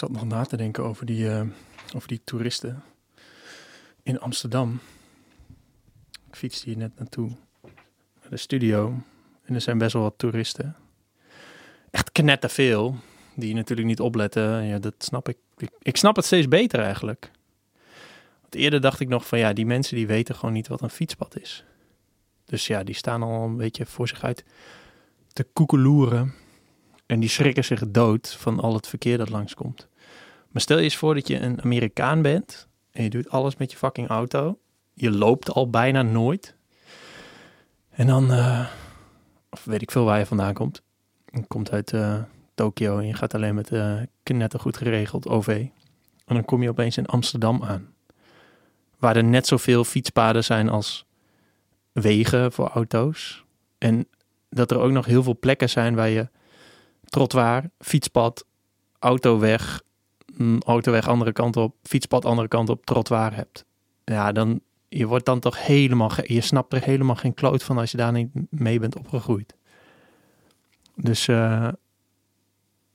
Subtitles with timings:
[0.00, 1.42] zat nog na te denken over die, eh,
[1.94, 2.82] over die toeristen
[4.02, 4.80] in Amsterdam.
[6.28, 7.28] Ik fietste hier net naartoe,
[8.20, 9.02] naar de studio.
[9.44, 10.76] En er zijn best wel wat toeristen.
[11.90, 12.96] Echt knetterveel,
[13.34, 14.64] die natuurlijk niet opletten.
[14.64, 15.36] Ja, dat snap ik.
[15.56, 15.70] ik.
[15.82, 17.30] Ik snap het steeds beter eigenlijk.
[18.40, 20.90] Want eerder dacht ik nog van ja, die mensen die weten gewoon niet wat een
[20.90, 21.64] fietspad is.
[22.44, 24.44] Dus ja, die staan al een beetje voor zich uit
[25.32, 26.34] te koekeloeren.
[27.06, 29.88] En die schrikken zich dood van al het verkeer dat langskomt.
[30.50, 33.70] Maar stel je eens voor dat je een Amerikaan bent en je doet alles met
[33.70, 34.58] je fucking auto.
[34.94, 36.54] Je loopt al bijna nooit.
[37.90, 38.66] En dan, eh,
[39.50, 40.82] of weet ik veel waar je vandaan komt.
[41.24, 42.22] Je komt uit uh,
[42.54, 45.66] Tokio en je gaat alleen met uh, knettergoed geregeld OV.
[46.24, 47.94] En dan kom je opeens in Amsterdam aan.
[48.98, 51.06] Waar er net zoveel fietspaden zijn als
[51.92, 53.44] wegen voor auto's.
[53.78, 54.08] En
[54.48, 56.28] dat er ook nog heel veel plekken zijn waar je
[57.04, 58.44] trottoir, fietspad,
[58.98, 59.82] autoweg,
[60.66, 63.64] autoweg andere kant op, fietspad andere kant op, trottoir hebt.
[64.04, 67.90] Ja, dan je wordt dan toch helemaal, je snapt er helemaal geen kloot van als
[67.90, 69.54] je daar niet mee bent opgegroeid.
[70.94, 71.68] Dus uh,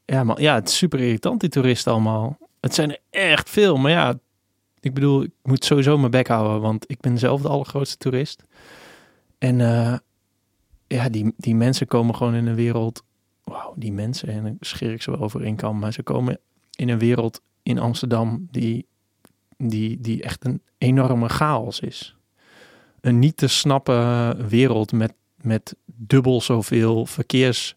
[0.05, 2.37] ja, maar ja, het is super irritant die toeristen allemaal.
[2.59, 4.19] Het zijn er echt veel, maar ja,
[4.79, 8.43] ik bedoel, ik moet sowieso mijn bek houden, want ik ben zelf de allergrootste toerist.
[9.37, 9.97] En uh,
[10.87, 13.03] ja, die, die mensen komen gewoon in een wereld
[13.43, 16.39] wauw, die mensen, en scheer ik ze wel over in kan, maar ze komen
[16.75, 18.87] in een wereld in Amsterdam die,
[19.57, 22.15] die, die echt een enorme chaos is.
[23.01, 27.75] Een niet te snappen wereld met, met dubbel zoveel verkeerswegen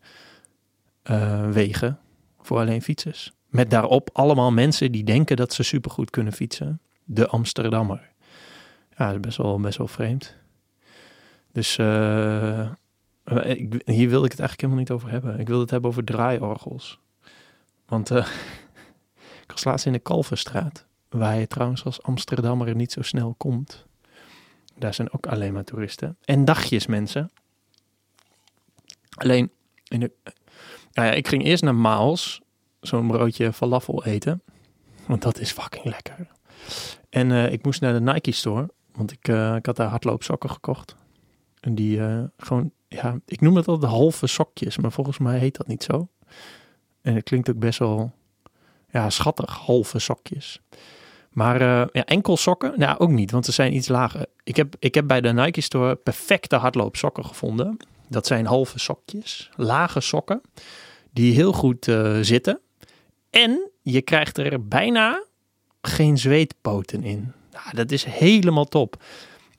[1.88, 1.94] uh,
[2.40, 3.32] voor alleen fietsers.
[3.48, 6.80] Met daarop allemaal mensen die denken dat ze supergoed kunnen fietsen.
[7.04, 8.08] De Amsterdammer.
[8.96, 10.36] Ja, dat is best wel, best wel vreemd.
[11.52, 12.70] Dus uh,
[13.24, 15.38] ik, hier wilde ik het eigenlijk helemaal niet over hebben.
[15.38, 17.00] Ik wilde het hebben over draaiorgels.
[17.86, 18.10] Want
[19.48, 23.86] ik was laatst in de Kalverstraat, waar je trouwens als Amsterdammer niet zo snel komt.
[24.76, 26.16] Daar zijn ook alleen maar toeristen.
[26.24, 27.30] En dagjes mensen.
[29.10, 29.50] Alleen,
[29.88, 30.12] in de,
[30.92, 32.40] nou ja, ik ging eerst naar Maals,
[32.80, 34.42] zo'n broodje falafel eten.
[35.06, 36.26] Want dat is fucking lekker.
[37.10, 40.50] En uh, ik moest naar de Nike store, want ik, uh, ik had daar hardloopsokken
[40.50, 40.96] gekocht.
[41.60, 45.56] En die uh, gewoon ja, ik noem het altijd halve sokjes, maar volgens mij heet
[45.56, 46.08] dat niet zo.
[47.00, 48.12] En het klinkt ook best wel
[48.90, 50.60] ja, schattig, halve sokjes.
[51.30, 54.26] Maar uh, ja, enkel sokken, nou ook niet, want ze zijn iets lager.
[54.44, 57.76] Ik heb, ik heb bij de Nike Store perfecte hardloopsokken gevonden.
[58.08, 60.40] Dat zijn halve sokjes, lage sokken,
[61.10, 62.60] die heel goed uh, zitten.
[63.30, 65.24] En je krijgt er bijna
[65.82, 67.32] geen zweetpoten in.
[67.52, 69.02] Nou, dat is helemaal top.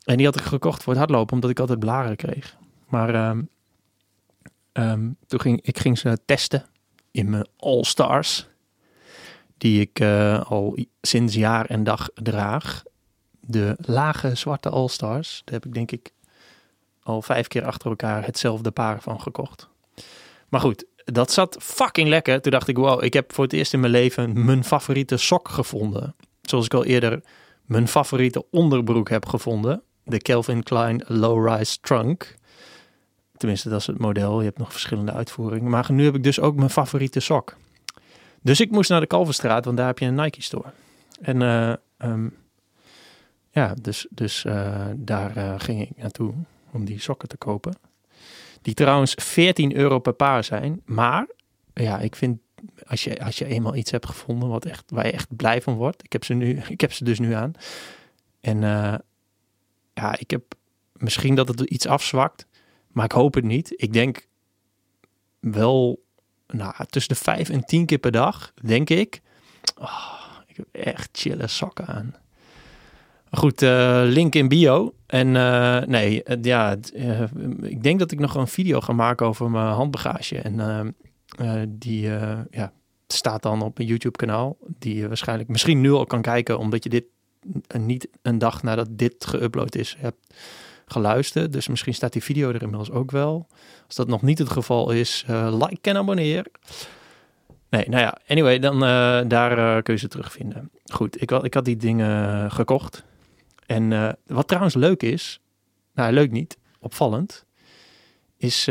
[0.03, 2.55] En die had ik gekocht voor het hardlopen, omdat ik altijd blaren kreeg.
[2.87, 3.49] Maar um,
[4.73, 6.65] um, toen ging ik ging ze testen
[7.11, 8.47] in mijn All-Stars.
[9.59, 12.83] Die ik uh, al sinds jaar en dag draag.
[13.39, 15.41] De lage zwarte All-Stars.
[15.45, 16.11] Daar heb ik denk ik
[17.03, 19.69] al vijf keer achter elkaar hetzelfde paar van gekocht.
[20.49, 22.41] Maar goed, dat zat fucking lekker.
[22.41, 25.47] Toen dacht ik, wow, ik heb voor het eerst in mijn leven mijn favoriete sok
[25.47, 26.15] gevonden.
[26.41, 27.21] Zoals ik al eerder
[27.65, 29.81] mijn favoriete onderbroek heb gevonden.
[30.03, 32.35] De Calvin Klein Low Rise Trunk.
[33.37, 34.39] Tenminste, dat is het model.
[34.39, 35.69] Je hebt nog verschillende uitvoeringen.
[35.69, 37.55] Maar nu heb ik dus ook mijn favoriete sok.
[38.41, 40.71] Dus ik moest naar de Kalverstraat, want daar heb je een Nike store.
[41.21, 42.37] En uh, um,
[43.51, 46.33] ja, dus, dus uh, daar uh, ging ik naartoe
[46.71, 47.77] om die sokken te kopen.
[48.61, 50.81] Die trouwens 14 euro per paar zijn.
[50.85, 51.27] Maar
[51.73, 52.39] ja, ik vind
[52.87, 55.73] als je, als je eenmaal iets hebt gevonden wat echt, waar je echt blij van
[55.73, 56.03] wordt.
[56.03, 57.53] Ik heb ze, nu, ik heb ze dus nu aan.
[58.41, 58.59] En
[59.93, 60.43] ja, ik heb
[60.93, 62.47] misschien dat het iets afzwakt.
[62.91, 63.73] Maar ik hoop het niet.
[63.75, 64.27] Ik denk
[65.39, 66.03] wel
[66.53, 69.21] nou, tussen de vijf en tien keer per dag, denk ik.
[69.77, 70.13] Oh,
[70.47, 72.15] ik heb echt chille sokken aan.
[73.31, 74.93] Goed, uh, link in bio.
[75.05, 76.77] En uh, nee, uh, ja,
[77.61, 80.37] ik denk dat ik nog een video ga maken over mijn handbagage.
[80.37, 80.95] En
[81.69, 82.01] die
[82.51, 82.71] ja,
[83.07, 84.57] staat dan op een YouTube kanaal.
[84.79, 87.05] Die je waarschijnlijk misschien nu al kan kijken, omdat je dit
[87.77, 90.33] niet een dag nadat dit geüpload is hebt
[90.91, 91.53] geluisterd.
[91.53, 93.47] Dus misschien staat die video er inmiddels ook wel.
[93.85, 96.45] Als dat nog niet het geval is, uh, like en abonneer.
[97.69, 100.71] Nee, nou ja, anyway, dan uh, daar uh, kun je ze terugvinden.
[100.85, 103.03] Goed, ik, ik had die dingen gekocht.
[103.65, 105.41] En wat trouwens leuk is,
[105.93, 107.45] nou leuk niet, opvallend,
[108.37, 108.69] is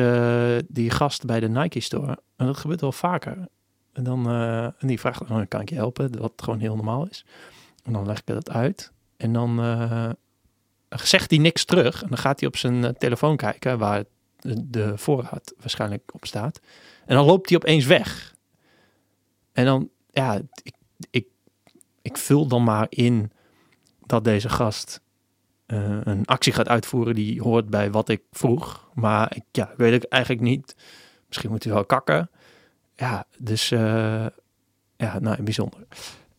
[0.69, 2.19] die gast bij de Nike Store.
[2.37, 3.49] En dat gebeurt wel vaker.
[3.93, 4.31] En dan,
[4.79, 6.19] en die vraagt, oh, kan ik je helpen?
[6.19, 7.25] Wat gewoon heel normaal is.
[7.82, 8.93] En dan leg ik dat uit.
[9.17, 9.59] En dan
[10.88, 12.02] zegt hij niks terug.
[12.02, 14.05] En dan gaat hij op zijn eh, telefoon kijken waar
[14.64, 16.61] de voorraad waarschijnlijk op staat.
[17.06, 18.35] En dan loopt hij opeens weg.
[19.52, 20.75] En dan, ja, ik,
[21.11, 21.26] ik,
[22.02, 23.31] ik vul dan maar in
[24.06, 25.00] dat deze gast
[25.67, 28.88] eh, een actie gaat uitvoeren die hoort bij wat ik vroeg.
[28.94, 30.76] Maar ik, ja, weet ik eigenlijk niet.
[31.26, 32.31] Misschien moet hij wel kakken.
[32.94, 34.26] Ja, dus uh,
[34.96, 35.87] ja, nou, bijzonder.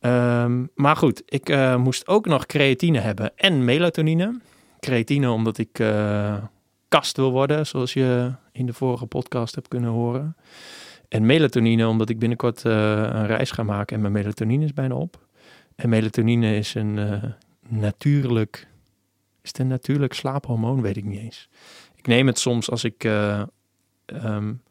[0.02, 4.40] Um, maar goed, ik uh, moest ook nog creatine hebben en melatonine.
[4.80, 5.84] Creatine omdat ik
[6.88, 10.36] kast wil worden, zoals je in de vorige podcast hebt kunnen horen.
[11.08, 15.28] En melatonine omdat ik binnenkort een reis ga maken en mijn melatonine is bijna op.
[15.76, 17.00] En melatonine is een
[17.68, 18.68] natuurlijk
[19.42, 20.82] is het een natuurlijk slaaphormoon?
[20.82, 21.50] Weet ik niet eens.
[21.96, 23.04] Ik neem het soms als ik
[24.06, 24.62] um,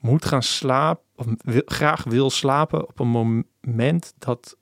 [0.00, 1.26] moet gaan slapen, of
[1.64, 4.56] graag wil slapen op een moment dat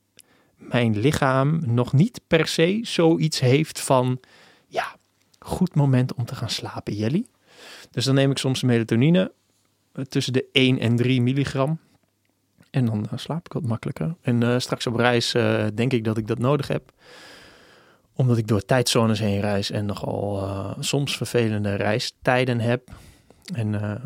[0.68, 4.20] mijn lichaam nog niet per se zoiets heeft van,
[4.66, 4.96] ja,
[5.38, 7.26] goed moment om te gaan slapen, Jelly.
[7.90, 9.32] Dus dan neem ik soms melatonine
[9.94, 11.78] uh, tussen de 1 en 3 milligram.
[12.70, 14.14] En dan uh, slaap ik wat makkelijker.
[14.20, 15.32] En uh, straks op reis
[15.74, 16.92] denk ik dat ik dat nodig heb
[18.14, 22.90] omdat ik door tijdzones heen reis en nogal soms vervelende reistijden heb.
[23.54, 24.00] En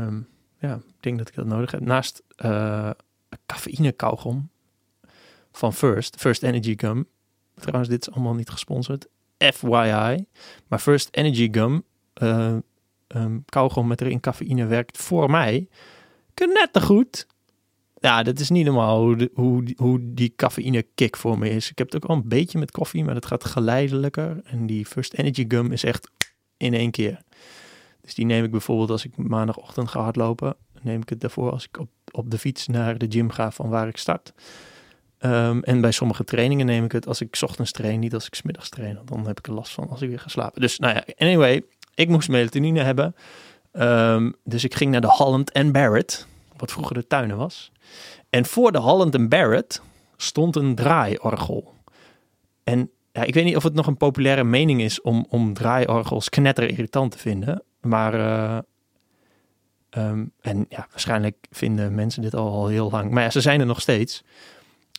[0.00, 0.28] um,
[0.58, 1.80] ja, ik denk dat ik dat nodig heb.
[1.80, 2.22] Naast
[3.46, 4.50] cafeïne kauwgom
[5.52, 7.06] van First, First Energy Gum.
[7.54, 9.06] Trouwens, dit is allemaal niet gesponsord.
[9.38, 10.24] FYI.
[10.68, 11.84] Maar First Energy Gum,
[13.14, 15.68] um, kauwgom met erin cafeïne, werkt voor mij
[16.34, 17.26] knettergoed.
[17.98, 21.70] Ja, dat is niet normaal hoe, hoe, hoe die cafeïne kick voor me is.
[21.70, 24.40] Ik heb het ook al een beetje met koffie, maar dat gaat geleidelijker.
[24.44, 26.10] En die First Energy Gum is echt
[26.56, 27.20] in één keer.
[28.00, 30.56] Dus die neem ik bijvoorbeeld als ik maandagochtend ga hardlopen.
[30.82, 33.68] neem ik het daarvoor als ik op, op de fiets naar de gym ga van
[33.68, 34.32] waar ik start.
[35.24, 38.34] Um, en bij sommige trainingen neem ik het als ik ochtends train, niet als ik
[38.34, 38.98] smiddags train.
[39.04, 40.60] Dan heb ik er last van als ik weer ga slapen.
[40.60, 41.62] Dus nou ja, anyway,
[41.94, 43.14] ik moest melatonine hebben.
[43.72, 46.26] Um, dus ik ging naar de Holland and Barrett,
[46.56, 47.72] wat vroeger de tuinen was.
[48.30, 49.82] En voor de Holland Barrett
[50.16, 51.74] stond een draaiorgel.
[52.64, 56.28] En ja, ik weet niet of het nog een populaire mening is om, om draaiorgels
[56.28, 57.62] knetter irritant te vinden.
[57.80, 58.58] Maar, uh,
[59.90, 63.10] um, en ja, waarschijnlijk vinden mensen dit al, al heel lang.
[63.10, 64.22] Maar ja, ze zijn er nog steeds.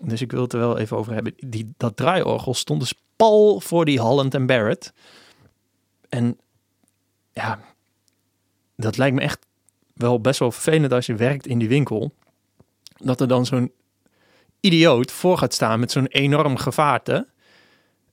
[0.04, 1.34] Dus ik wil het er wel even over hebben.
[1.38, 4.94] Die, dat draaiorgel stond dus pal voor die Holland Barrett.
[6.10, 6.38] En
[7.32, 7.60] ja,
[8.76, 9.46] dat lijkt me echt
[9.94, 12.14] wel best wel vervelend als je werkt in die winkel
[12.98, 13.72] dat er dan zo'n
[14.60, 17.28] idioot voor gaat staan met zo'n enorm gevaarte.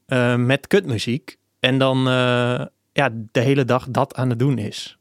[0.06, 1.38] Uh, met kutmuziek.
[1.60, 4.98] En dan uh, ja, de hele dag dat aan het doen is.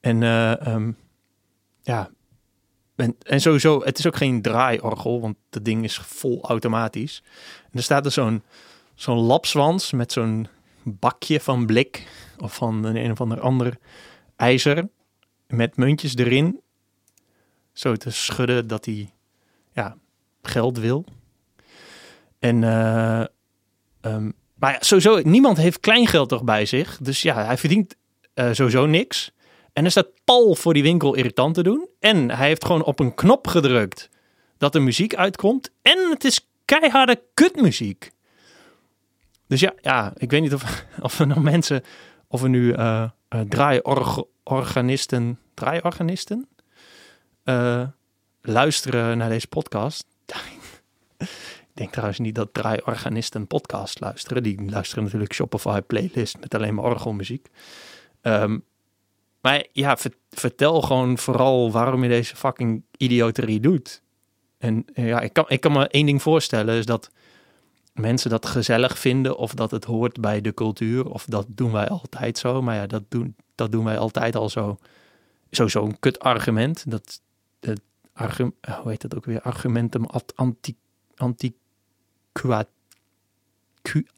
[0.00, 0.96] En uh, um,
[1.82, 2.10] ja.
[2.96, 7.22] En, sowieso, het is ook geen draaiorgel, want dat ding is vol automatisch.
[7.72, 8.42] Er staat er zo'n
[8.94, 10.48] zo'n lapswans met zo'n
[10.82, 12.06] bakje van blik
[12.38, 13.78] of van een, een of ander ander
[14.36, 14.88] ijzer
[15.46, 16.60] met muntjes erin
[17.72, 19.10] zo te schudden dat hij
[19.72, 19.96] ja,
[20.42, 21.04] geld wil.
[22.38, 23.24] En uh,
[24.00, 26.98] um, maar sowieso, niemand heeft kleingeld toch bij zich.
[27.00, 27.96] Dus ja, hij verdient
[28.34, 29.32] uh, sowieso niks.
[29.76, 31.88] En er staat pal voor die winkel irritant te doen.
[32.00, 34.08] En hij heeft gewoon op een knop gedrukt
[34.58, 35.70] dat er muziek uitkomt.
[35.82, 38.10] En het is keiharde kutmuziek.
[39.46, 41.82] Dus ja, ja ik weet niet of, of er nog mensen,
[42.28, 46.48] of we nu uh, uh, draaiorganisten, draaiorganisten
[47.44, 47.86] uh,
[48.40, 50.06] luisteren naar deze podcast.
[51.18, 54.42] ik denk trouwens niet dat draaiorganisten podcast luisteren.
[54.42, 57.48] Die luisteren natuurlijk Shopify playlist met alleen maar orgelmuziek.
[58.22, 58.64] Um,
[59.46, 59.96] maar ja,
[60.30, 64.02] vertel gewoon vooral waarom je deze fucking idioterie doet.
[64.58, 67.10] En ja, ik kan, ik kan me één ding voorstellen, is dat
[67.92, 71.88] mensen dat gezellig vinden of dat het hoort bij de cultuur of dat doen wij
[71.88, 72.62] altijd zo.
[72.62, 74.78] Maar ja, dat doen, dat doen wij altijd al zo.
[75.50, 76.90] Sowieso een kut argument.
[76.90, 77.20] Dat,
[77.60, 77.72] eh,
[78.82, 79.40] hoe heet dat ook weer?
[79.40, 80.76] Argumentum ad anti,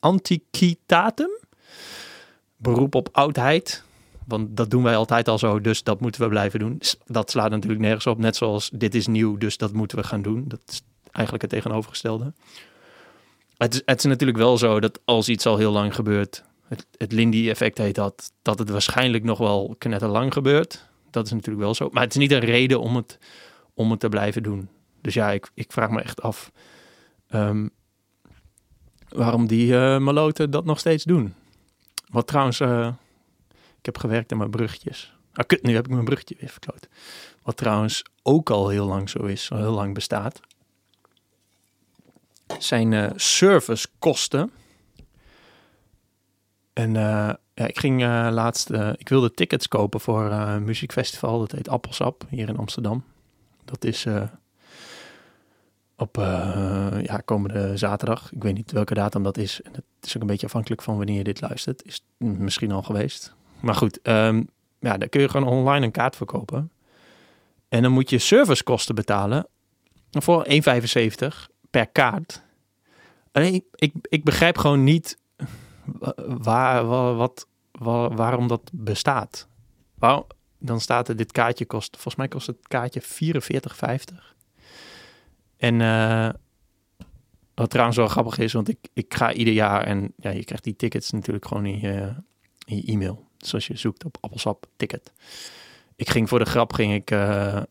[0.01, 1.31] antiquitatum.
[2.57, 3.87] Beroep op oudheid.
[4.29, 6.81] Want dat doen wij altijd al zo, dus dat moeten we blijven doen.
[7.07, 8.19] Dat slaat natuurlijk nergens op.
[8.19, 10.45] Net zoals dit is nieuw, dus dat moeten we gaan doen.
[10.47, 10.83] Dat is
[11.13, 12.33] eigenlijk het tegenovergestelde.
[13.57, 16.87] Het is, het is natuurlijk wel zo dat als iets al heel lang gebeurt, het,
[16.97, 20.89] het Lindy-effect heet dat, dat het waarschijnlijk nog wel lang gebeurt.
[21.11, 21.89] Dat is natuurlijk wel zo.
[21.93, 23.19] Maar het is niet een reden om het,
[23.75, 24.69] om het te blijven doen.
[25.01, 26.53] Dus ja, ik, ik vraag me echt af
[27.31, 27.71] um,
[29.09, 31.35] waarom die uh, maloten dat nog steeds doen.
[32.09, 32.89] Wat trouwens, uh,
[33.79, 35.17] ik heb gewerkt aan mijn bruggetjes.
[35.33, 36.89] Ah, kut, nu heb ik mijn bruggetje weer verkloot.
[37.43, 40.41] Wat trouwens ook al heel lang zo is, al heel lang bestaat.
[42.59, 44.51] Zijn uh, servicekosten.
[46.73, 51.39] En ja, ik ging uh, laatst, ik wilde tickets kopen voor een muziekfestival.
[51.39, 53.05] Dat heet Appelsap hier in Amsterdam.
[53.65, 54.07] Dat is
[55.97, 56.17] op
[57.03, 58.33] ja, komende zaterdag.
[58.33, 59.63] Ik weet niet welke datum dat is.
[59.63, 61.85] En het is ook een beetje afhankelijk van wanneer je dit luistert.
[61.85, 63.37] Is misschien al geweest.
[63.61, 64.49] Maar goed, um,
[64.79, 66.71] ja, dan kun je gewoon online een kaart verkopen.
[67.69, 69.47] En dan moet je servicekosten betalen
[70.11, 70.57] voor 1,75
[71.71, 72.43] per kaart.
[73.33, 75.19] Alleen, ik, ik begrijp gewoon niet
[76.27, 76.87] waar,
[77.17, 79.49] wat, waar, waarom dat bestaat.
[79.95, 80.27] Waarom,
[80.59, 84.37] dan staat er, dit kaartje kost, volgens mij kost het kaartje 44,50.
[85.57, 86.29] En uh,
[87.55, 90.65] wat trouwens wel grappig is, want ik, ik ga ieder jaar en ja, je krijgt
[90.65, 92.15] die tickets natuurlijk gewoon in je,
[92.65, 93.28] in je e-mail.
[93.39, 95.13] Zoals je zoekt op appelsap ticket.
[95.97, 97.63] Ik ging voor de grap, ging ik, uh,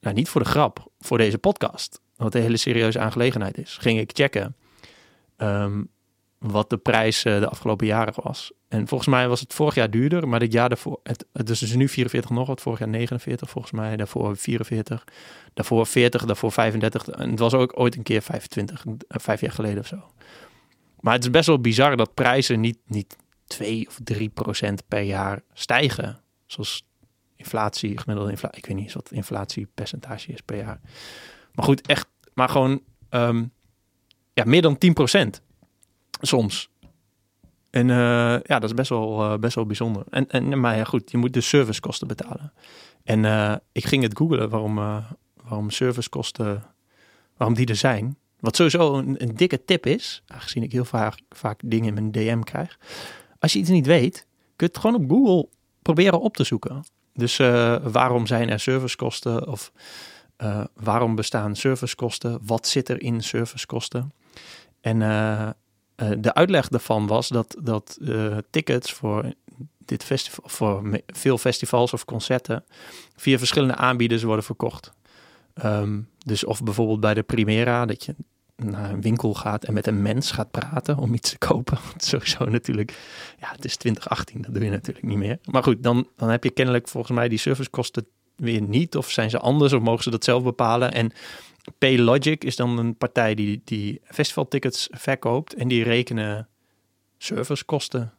[0.00, 3.98] nou niet voor de grap, voor deze podcast, wat een hele serieuze aangelegenheid is, ging
[3.98, 4.56] ik checken
[5.36, 5.90] um,
[6.38, 8.52] wat de prijs uh, de afgelopen jaren was.
[8.68, 11.58] En volgens mij was het vorig jaar duurder, maar dit jaar daarvoor, het, het is
[11.58, 15.04] dus nu 44 nog wat, vorig jaar 49 volgens mij, daarvoor 44,
[15.54, 17.08] daarvoor 40, daarvoor 35.
[17.08, 20.10] En het was ook ooit een keer 25, vijf jaar geleden of zo.
[21.00, 23.16] Maar het is best wel bizar dat prijzen niet, niet
[23.52, 26.20] 2 of 3 procent per jaar stijgen.
[26.46, 26.84] Zoals
[27.36, 28.58] inflatie, gemiddelde inflatie.
[28.58, 30.80] Ik weet niet eens wat inflatiepercentage is per jaar.
[31.54, 33.52] Maar goed, echt, maar gewoon um,
[34.32, 35.42] ja, meer dan 10 procent
[36.20, 36.70] soms.
[37.70, 37.96] En uh,
[38.42, 40.04] ja, dat is best wel, uh, best wel bijzonder.
[40.10, 42.52] En, en, maar ja, goed, je moet de servicekosten betalen.
[43.04, 44.74] En uh, ik ging het googelen waarom,
[45.42, 46.62] waarom servicekosten,
[47.36, 48.16] waarom die er zijn.
[48.40, 52.12] Wat sowieso een, een, dikke tip is, aangezien ik heel vaak, vaak dingen in mijn
[52.12, 52.78] DM krijg.
[53.42, 55.48] Als je iets niet weet, kun je het gewoon op Google
[55.82, 56.84] proberen op te zoeken.
[57.14, 57.36] Dus
[57.82, 59.72] waarom zijn er servicekosten of
[60.74, 62.38] waarom bestaan servicekosten?
[62.42, 64.12] Wat zit er in servicekosten?
[64.80, 65.50] En uh,
[66.18, 67.98] de uitleg daarvan was dat, dat
[68.50, 69.32] tickets voor
[69.78, 72.64] dit festival, voor veel festivals of concerten
[73.16, 74.92] via verschillende aanbieders worden verkocht.
[75.64, 78.14] Um, dus of bijvoorbeeld bij de Primera, dat je
[78.64, 81.78] naar een winkel gaat en met een mens gaat praten om iets te kopen.
[81.96, 82.98] Sowieso natuurlijk,
[83.40, 85.38] ja, het is 2018, dat doe je natuurlijk niet meer.
[85.44, 88.96] Maar goed, dan, dan heb je kennelijk volgens mij die servicekosten weer niet.
[88.96, 90.92] Of zijn ze anders of mogen ze dat zelf bepalen?
[90.92, 91.12] En
[91.78, 96.48] Paylogic is dan een partij die, die festivaltickets verkoopt en die rekenen
[97.18, 98.12] servicekosten.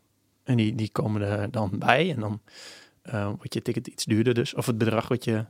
[0.43, 2.41] En die, die komen er dan bij en dan
[3.05, 4.53] uh, wordt je ticket iets duurder dus.
[4.53, 5.45] Of het bedrag wat je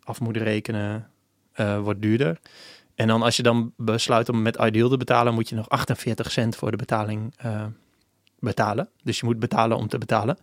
[0.00, 1.10] af moet rekenen
[1.56, 2.38] uh, wordt duurder.
[2.96, 6.32] En dan als je dan besluit om met Ideal te betalen, moet je nog 48
[6.32, 7.64] cent voor de betaling uh,
[8.38, 8.88] betalen.
[9.02, 10.38] Dus je moet betalen om te betalen.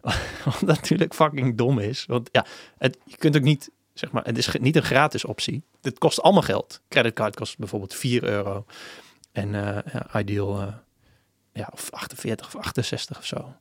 [0.44, 2.04] Wat natuurlijk fucking dom is.
[2.06, 2.46] Want ja,
[2.78, 5.62] het, je kunt ook niet Zeg maar, het is niet een gratis optie.
[5.82, 6.80] Het kost allemaal geld.
[6.88, 8.64] Creditcard kost bijvoorbeeld 4 euro.
[9.32, 10.66] En ja, Ideal, uh,
[11.52, 13.54] ja, of 48 of 68 of zo.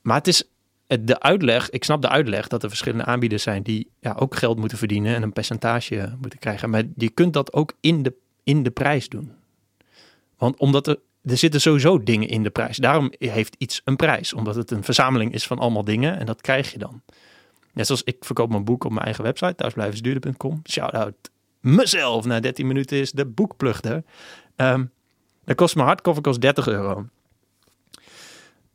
[0.00, 0.44] Maar het is
[1.00, 4.58] de uitleg, ik snap de uitleg dat er verschillende aanbieders zijn die ja, ook geld
[4.58, 6.70] moeten verdienen en een percentage moeten krijgen.
[6.70, 9.32] Maar je kunt dat ook in de, in de prijs doen.
[10.36, 12.76] Want omdat er, er zitten sowieso dingen in de prijs.
[12.76, 14.32] Daarom heeft iets een prijs.
[14.32, 17.02] Omdat het een verzameling is van allemaal dingen en dat krijg je dan.
[17.72, 20.60] Net zoals ik verkoop mijn boek op mijn eigen website, thuisblijvensduurder.com.
[20.68, 21.14] Shout-out
[21.60, 22.24] mezelf.
[22.24, 24.02] Na 13 minuten is de boekplugder.
[24.56, 24.90] Um,
[25.44, 27.06] dat kost mijn hardcover kost 30 euro.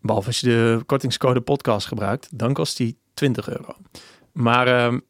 [0.02, 3.76] Behalve als je de kortingscode podcast gebruikt, dan kost die 20 euro.
[4.32, 5.02] Maar um,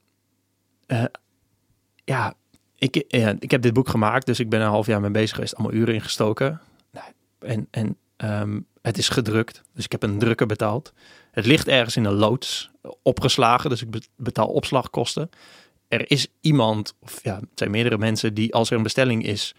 [0.88, 1.04] uh,
[2.04, 2.34] ja,
[2.76, 5.36] ik, uh, ik heb dit boek gemaakt, dus ik ben een half jaar mee bezig
[5.36, 5.56] geweest.
[5.56, 6.62] Allemaal uren ingestoken.
[7.40, 10.94] En, en um, het is gedrukt, dus ik heb een drukker betaald.
[11.32, 15.30] Het ligt ergens in een loods opgeslagen, dus ik betaal opslagkosten.
[15.88, 19.56] Er is iemand, of ja, het zijn meerdere mensen, die als er een bestelling is,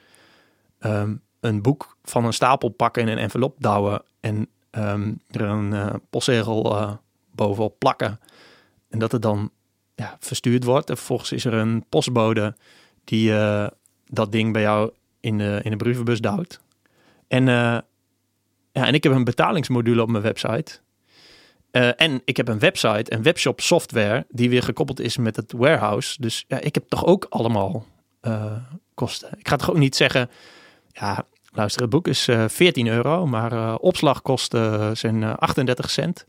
[0.81, 5.73] um, een boek van een stapel pakken in een envelop douwen en um, er een
[5.73, 6.93] uh, postzegel uh,
[7.31, 8.21] bovenop plakken.
[8.91, 9.51] En dat het dan
[9.95, 10.91] ja, verstuurd wordt.
[10.91, 12.57] En vervolgens is er een postbode
[13.05, 13.67] die uh,
[14.05, 16.61] dat ding bij jou in de, in de brievenbus duwt.
[17.29, 17.85] En, ja,
[18.73, 20.79] en ik heb een betalingsmodule op mijn website.
[21.71, 26.21] En ik heb een website en webshop software die weer gekoppeld is met het warehouse.
[26.21, 27.87] Dus ja, ik heb toch ook allemaal
[28.95, 29.39] kosten.
[29.39, 30.31] Ik ga toch ook niet zeggen,
[30.93, 31.27] ja,
[31.59, 36.27] luister, het boek is uh, eh, 14 euro, maar opslagkosten zijn 38 cent.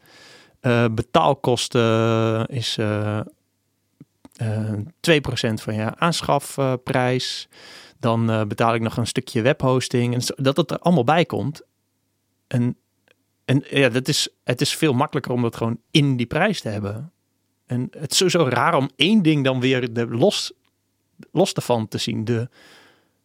[0.92, 2.82] betaalkosten is 2%
[5.54, 7.48] van je aanschafprijs.
[8.00, 10.14] Dan betaal ik nog een stukje webhosting.
[10.14, 11.62] En dat het er allemaal bij komt.
[12.48, 12.78] En
[13.50, 16.70] en ja, dat is, het is veel makkelijker om dat gewoon in die prijs te
[16.70, 17.12] hebben.
[17.66, 20.52] En het is sowieso raar om één ding dan weer de los,
[21.32, 22.26] los ervan te zien.
[22.26, 22.50] De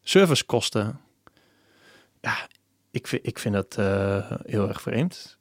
[0.02, 1.00] servicekosten.
[2.24, 2.48] Ja,
[2.90, 5.38] ik vind, ik vind dat uh, heel erg vreemd.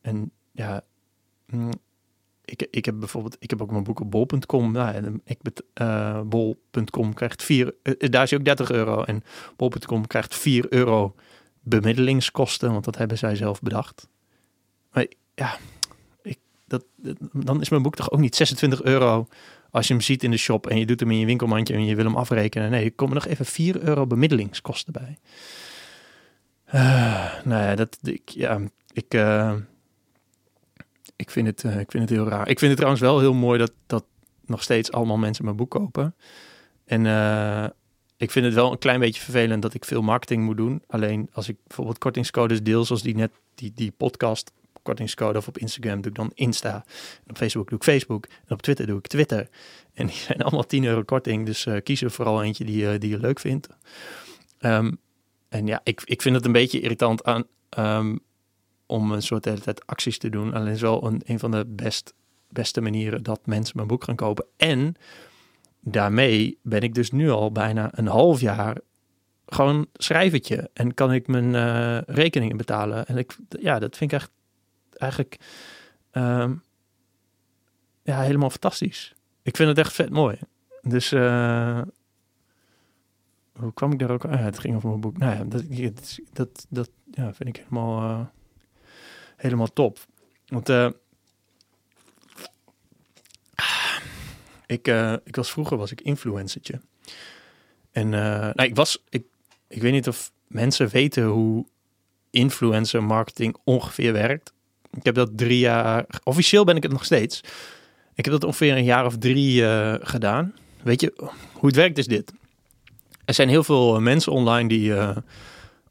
[0.00, 0.84] En ja,
[1.46, 1.72] mm,
[2.44, 4.72] ik, ik, heb bijvoorbeeld, ik heb ook mijn boek op bol.com.
[4.72, 9.02] Nou, en ik bet, uh, bol.com krijgt 4, uh, daar is ook 30 euro.
[9.02, 9.22] En
[9.56, 11.14] bol.com krijgt 4 euro
[11.60, 14.08] bemiddelingskosten, want dat hebben zij zelf bedacht.
[14.92, 15.58] Maar ja,
[16.22, 16.84] ik, dat,
[17.32, 19.28] dan is mijn boek toch ook niet 26 euro
[19.70, 21.84] als je hem ziet in de shop en je doet hem in je winkelmandje en
[21.84, 22.70] je wil hem afrekenen.
[22.70, 25.18] Nee, er komen nog even 4 euro bemiddelingskosten bij.
[26.74, 28.60] Uh, nou ja, dat, ik, ja,
[28.92, 29.54] ik, uh,
[31.16, 32.48] ik, vind het, uh, ik vind het heel raar.
[32.48, 34.04] Ik vind het trouwens wel heel mooi dat, dat
[34.46, 36.14] nog steeds allemaal mensen mijn boek kopen.
[36.84, 37.00] En
[38.16, 40.82] ik vind het wel een klein beetje vervelend dat ik veel marketing moet doen.
[40.86, 44.52] Alleen als ik bijvoorbeeld kortingscodes deel, zoals die net, die, die podcast
[44.86, 46.84] kortingscode of op Instagram doe ik dan Insta.
[47.26, 48.26] Op Facebook doe ik Facebook.
[48.26, 49.48] En op Twitter doe ik Twitter.
[49.94, 51.46] En die zijn allemaal 10 euro korting.
[51.46, 53.68] Dus uh, kies er vooral eentje die, uh, die je leuk vindt.
[54.60, 54.98] Um,
[55.48, 57.44] en ja, ik, ik vind het een beetje irritant aan
[57.78, 58.20] um,
[58.86, 60.54] om een soort hele tijd acties te doen.
[60.54, 62.14] Alleen is wel een, een van de best,
[62.48, 64.46] beste manieren dat mensen mijn boek gaan kopen.
[64.56, 64.94] En
[65.80, 68.78] daarmee ben ik dus nu al bijna een half jaar
[69.46, 70.70] gewoon schrijvertje.
[70.72, 73.06] En kan ik mijn uh, rekeningen betalen.
[73.06, 74.30] En ik, ja, dat vind ik echt
[74.90, 75.36] eigenlijk
[76.12, 76.62] um,
[78.02, 79.14] ja, helemaal fantastisch.
[79.42, 80.38] Ik vind het echt vet mooi.
[80.82, 81.82] Dus uh,
[83.56, 84.40] hoe kwam ik daar ook uit?
[84.40, 85.18] het ging over mijn boek.
[85.18, 88.26] Nou ja, dat, dat, dat ja, vind ik helemaal, uh,
[89.36, 89.98] helemaal top.
[90.46, 90.88] Want uh,
[94.66, 94.88] ik,
[95.24, 96.80] ik was vroeger was ik influencertje.
[97.90, 99.24] En nou, ik was, ik,
[99.68, 101.66] ik weet niet of mensen weten hoe
[102.30, 104.52] influencer marketing ongeveer werkt.
[104.90, 107.40] Ik heb dat drie jaar, officieel ben ik het nog steeds.
[108.14, 109.62] Ik heb dat ongeveer een jaar of drie
[110.00, 110.54] gedaan.
[110.82, 111.12] Weet je,
[111.52, 112.32] hoe het werkt is dit.
[113.26, 115.16] Er zijn heel veel mensen online die uh,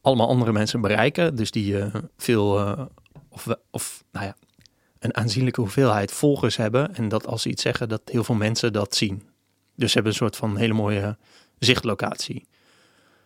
[0.01, 1.35] allemaal andere mensen bereiken.
[1.35, 2.77] Dus die uh, veel,
[3.29, 4.35] of, of nou ja,
[4.99, 6.95] een aanzienlijke hoeveelheid volgers hebben.
[6.95, 9.23] En dat als ze iets zeggen, dat heel veel mensen dat zien.
[9.75, 11.17] Dus ze hebben een soort van hele mooie
[11.59, 12.47] zichtlocatie.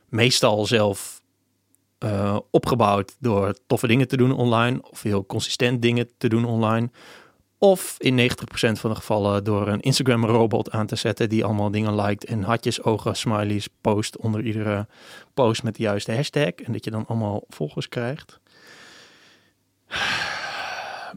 [0.10, 1.22] Meestal zelf
[2.52, 6.90] opgebouwd door toffe dingen te doen online of heel consistent dingen te doen online.
[7.62, 11.72] Of in 90% van de gevallen door een Instagram robot aan te zetten die allemaal
[11.72, 14.88] dingen liked en hartjes, ogen, smileys post onder iedere
[15.34, 16.54] post met de juiste hashtag.
[16.56, 18.40] En dat je dan allemaal volgers krijgt.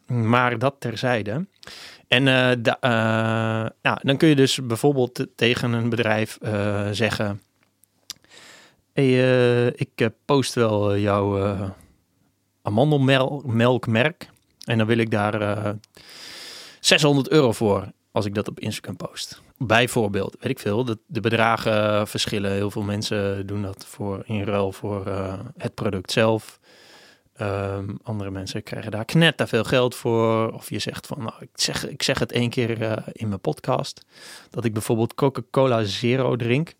[0.06, 1.46] Maar dat terzijde.
[2.08, 2.24] En
[2.62, 6.38] da, uh, nou, dan kun je dus bijvoorbeeld tegen een bedrijf
[6.90, 7.42] zeggen
[8.92, 11.56] Hey, uh, ik eh, post wel jouw
[12.62, 14.30] amandelmelkmerk.
[14.64, 15.74] En dan wil ik daar
[16.84, 19.42] 600 euro voor als ik dat op Instagram post.
[19.58, 22.52] Bijvoorbeeld, weet ik veel, de, de bedragen verschillen.
[22.52, 25.06] Heel veel mensen doen dat voor, in ruil voor
[25.56, 26.60] het product zelf.
[27.40, 30.52] Um, andere mensen krijgen daar knetter veel geld voor.
[30.52, 34.04] Of je zegt van, nou, ik, zeg, ik zeg het één keer in mijn podcast.
[34.50, 36.72] Dat ik bijvoorbeeld Coca-Cola Zero drink.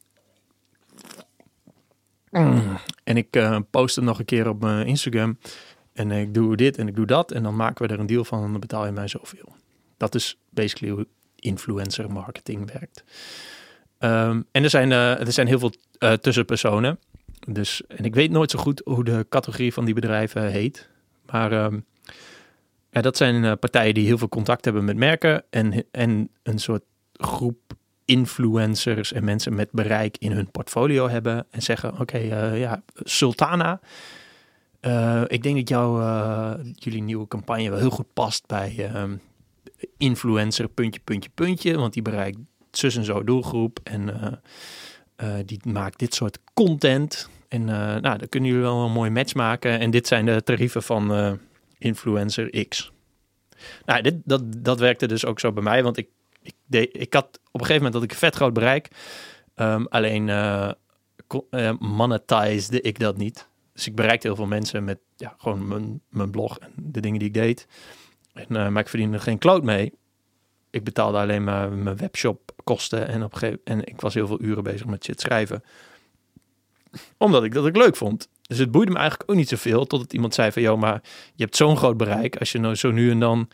[2.30, 2.78] Mm.
[3.04, 5.38] En ik uh, post het nog een keer op mijn Instagram.
[5.92, 7.32] En ik doe dit en ik doe dat.
[7.32, 9.54] En dan maken we er een deal van en dan betaal je mij zoveel.
[10.02, 13.04] Dat is basically hoe influencer marketing werkt.
[13.98, 16.98] Um, en er zijn, uh, er zijn heel veel uh, tussenpersonen.
[17.48, 20.88] Dus, en ik weet nooit zo goed hoe de categorie van die bedrijven heet.
[21.26, 21.84] Maar um,
[22.90, 25.44] ja, dat zijn partijen die heel veel contact hebben met merken.
[25.50, 27.58] En, en een soort groep
[28.04, 32.18] influencers en mensen met bereik in hun portfolio hebben en zeggen: Oké,
[32.54, 33.80] ja, Sultana.
[35.26, 35.98] Ik denk dat jouw
[36.74, 38.90] jullie nieuwe campagne wel heel goed past bij
[39.96, 41.76] influencer puntje, puntje, puntje.
[41.76, 42.38] Want die bereikt
[42.70, 44.40] zus en zo doelgroep en
[45.46, 47.28] die maakt dit soort content.
[47.48, 49.78] En nou, dan kunnen jullie wel een mooi match maken.
[49.78, 51.38] En dit zijn de tarieven van
[51.78, 52.92] influencer X.
[53.84, 56.08] Nou, dit, dat, dat werkte dus ook zo bij mij, want ik
[56.42, 56.54] ik,
[56.92, 58.88] ik had op een gegeven moment dat ik een vet groot bereik.
[59.56, 60.70] Um, alleen uh,
[62.70, 63.48] ik dat niet.
[63.72, 67.18] Dus ik bereikte heel veel mensen met ja, gewoon mijn, mijn blog en de dingen
[67.18, 67.66] die ik deed.
[68.32, 69.92] En, uh, maar ik verdiende er geen kloot mee.
[70.70, 74.42] Ik betaalde alleen maar mijn webshop kosten en op gegeven en ik was heel veel
[74.42, 75.62] uren bezig met shit schrijven.
[77.16, 78.28] Omdat ik dat ik leuk vond.
[78.42, 79.86] Dus het boeide me eigenlijk ook niet zoveel.
[79.86, 81.02] Totdat iemand zei van, joh, maar
[81.34, 82.36] je hebt zo'n groot bereik.
[82.36, 83.48] Als je nou zo nu en dan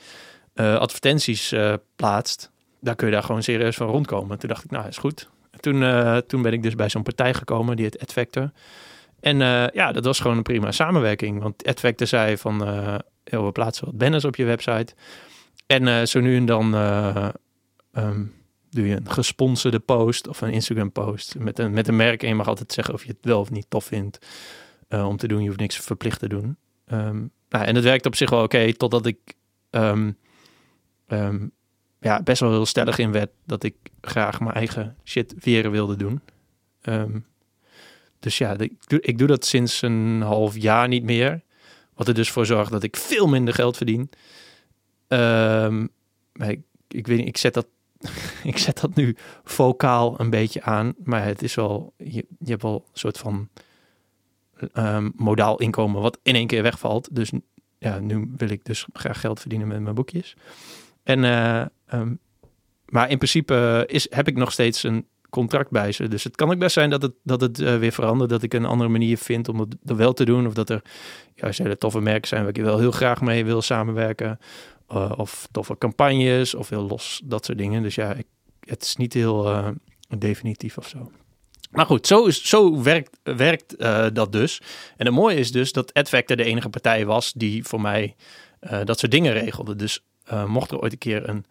[0.55, 4.39] uh, advertenties uh, plaatst daar kun je daar gewoon serieus van rondkomen.
[4.39, 5.29] Toen dacht ik, nou, is goed.
[5.61, 5.83] Toen,
[6.27, 8.51] toen ben ik dus bij zo'n partij gekomen, die het AdFactor.
[9.21, 9.39] En
[9.73, 11.43] ja, dat was gewoon een prima samenwerking.
[11.43, 12.61] Want AdFactor zei van,
[13.31, 14.95] we plaatsen wat banners op je website.
[15.67, 16.75] En zo nu en dan
[17.93, 18.35] um,
[18.71, 22.23] doe je een gesponsorde post of een Instagram post met een, met een merk.
[22.23, 24.19] En je mag altijd zeggen of je het wel of niet tof vindt
[24.89, 25.41] om te doen.
[25.41, 26.57] Je hoeft niks verplicht te doen.
[26.93, 29.19] Um, nou, en het werkt op zich wel oké, totdat ik...
[29.71, 30.17] Um,
[32.01, 35.97] ja, best wel heel stellig in werd dat ik graag mijn eigen shit weer wilde
[35.97, 36.21] doen.
[36.81, 37.19] Ehm,
[38.21, 41.43] dus ja, ik ik doe dat sinds een half jaar niet meer.
[41.99, 44.11] Wat er dus voor zorgt dat ik veel minder geld verdien.
[45.09, 45.87] Ehm,
[46.89, 47.67] ik, weet niet, ik zet dat
[48.45, 52.75] ik zet dat nu vocaal een beetje aan, maar het is wel, je, hebt wel
[52.75, 53.49] een soort van
[54.75, 57.15] um, modaal inkomen wat in één keer wegvalt.
[57.15, 57.31] Dus
[57.79, 60.37] ja, nu wil ik dus graag geld verdienen met mijn boekjes.
[61.03, 62.19] En, uh, um,
[62.89, 66.09] maar in principe is, heb ik nog steeds een contract bij ze.
[66.09, 68.31] Dus het kan ook best zijn dat het, dat het uh, weer verandert.
[68.31, 70.47] Dat ik een andere manier vind om het wel te doen.
[70.47, 70.83] Of dat er
[71.35, 74.39] juist hele toffe merken zijn waar ik wel heel graag mee wil samenwerken.
[74.93, 77.83] Uh, of toffe campagnes of heel los, dat soort dingen.
[77.83, 78.17] Dus ja,
[78.61, 79.69] het is niet heel uh,
[80.19, 81.11] definitief of zo.
[81.71, 83.79] Maar goed, zo, is, zo werkt, werkt
[84.15, 84.61] dat dus.
[84.97, 88.17] En het mooie is dus dat AdFactor de enige partij was die voor mij
[88.85, 89.77] dat soort dingen regelde.
[89.77, 90.05] Dus
[90.47, 91.45] mocht er ooit een keer een,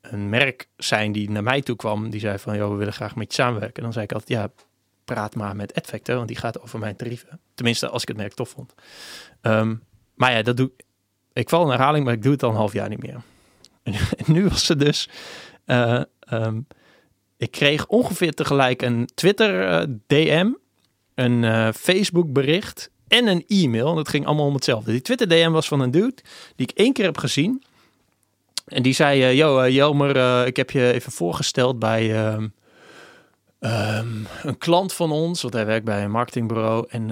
[0.00, 3.16] een merk zijn die naar mij toe kwam, die zei van, joh, we willen graag
[3.16, 3.82] met je samenwerken.
[3.82, 4.50] Dan zei ik altijd, ja,
[5.04, 7.40] praat maar met AdFactor, want die gaat over mijn tarieven.
[7.54, 8.74] Tenminste, als ik het merk tof vond.
[9.42, 9.82] Um,
[10.14, 10.86] maar ja, dat doe ik
[11.38, 13.20] ik val in herhaling, maar ik doe het al een half jaar niet meer.
[13.82, 13.94] En,
[14.26, 15.08] nu was het dus.
[15.66, 16.66] Uh, um,
[17.36, 20.50] ik kreeg ongeveer tegelijk een Twitter uh, DM,
[21.14, 23.88] een uh, Facebook bericht en een e-mail.
[23.88, 24.90] En dat ging allemaal om hetzelfde.
[24.90, 26.22] Die Twitter DM was van een dude
[26.56, 27.62] die ik één keer heb gezien.
[28.68, 32.28] En die zei: Yo, Jelmer, ik heb je even voorgesteld bij.
[32.28, 32.52] Um,
[34.42, 36.86] een klant van ons, want hij werkt bij een marketingbureau.
[36.88, 37.08] En,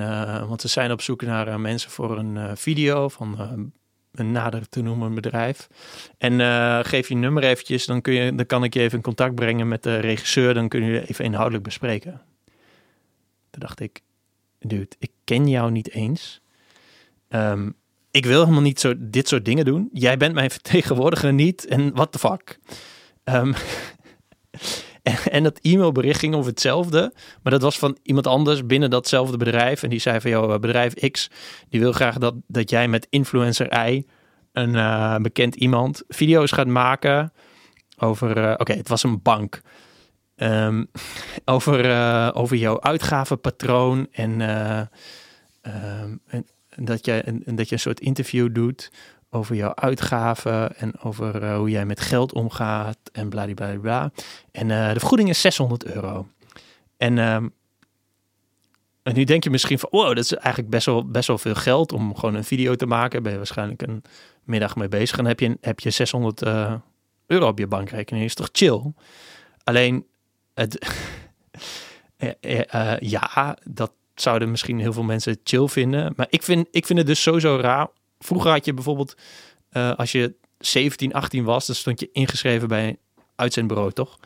[0.48, 3.38] want ze zijn op zoek naar mensen voor een video van
[4.12, 5.68] een nader te noemen bedrijf.
[6.18, 6.40] En
[6.84, 9.68] geef je nummer eventjes, dan, kun je, dan kan ik je even in contact brengen
[9.68, 10.54] met de regisseur.
[10.54, 12.22] Dan kunnen jullie even inhoudelijk bespreken.
[13.50, 14.02] Toen dacht ik,
[14.58, 16.40] dude, ik ken jou niet eens.
[17.28, 17.74] Um,
[18.16, 19.88] ik wil helemaal niet zo dit soort dingen doen.
[19.92, 21.66] Jij bent mijn vertegenwoordiger niet.
[21.66, 22.58] En what the fuck.
[23.28, 23.54] Um,
[25.30, 27.12] En, dat e-mailbericht ging over hetzelfde.
[27.42, 29.82] Maar dat was van iemand anders binnen datzelfde bedrijf.
[29.82, 31.30] En die zei van, joh, bedrijf X,
[31.68, 34.06] die wil graag dat, dat jij met influencer Y,
[34.52, 37.32] een uh, bekend iemand, video's gaat maken
[37.98, 39.60] over, uh, oké, het was een bank.
[40.36, 40.90] Um,
[41.44, 44.40] over, uh, over jouw uitgavenpatroon en,
[45.62, 48.90] um, en dat, je, en, en, dat je een soort interview doet
[49.30, 54.10] over jouw uitgaven en over uh, hoe jij met geld omgaat en bladibladibla.
[54.50, 56.26] En uh, de vergoeding is 600 euro.
[56.96, 57.52] En, um,
[59.02, 61.54] en nu denk je misschien van, wow, dat is eigenlijk best wel, best wel veel
[61.54, 63.22] geld om gewoon een video te maken.
[63.22, 64.02] Ben je waarschijnlijk een
[64.42, 66.74] middag mee bezig en heb je, heb je 600 uh,
[67.26, 68.24] euro op je bankrekening.
[68.24, 68.92] Is toch chill?
[69.64, 70.06] Alleen,
[70.54, 70.86] het,
[73.00, 76.12] ja, dat zouden misschien heel veel mensen chill vinden.
[76.16, 79.14] Maar ik vind, ik vind het dus sowieso raar Vroeger had je bijvoorbeeld,
[79.72, 82.98] uh, als je 17, 18 was, dan stond je ingeschreven bij een
[83.34, 84.18] uitzendbureau, toch?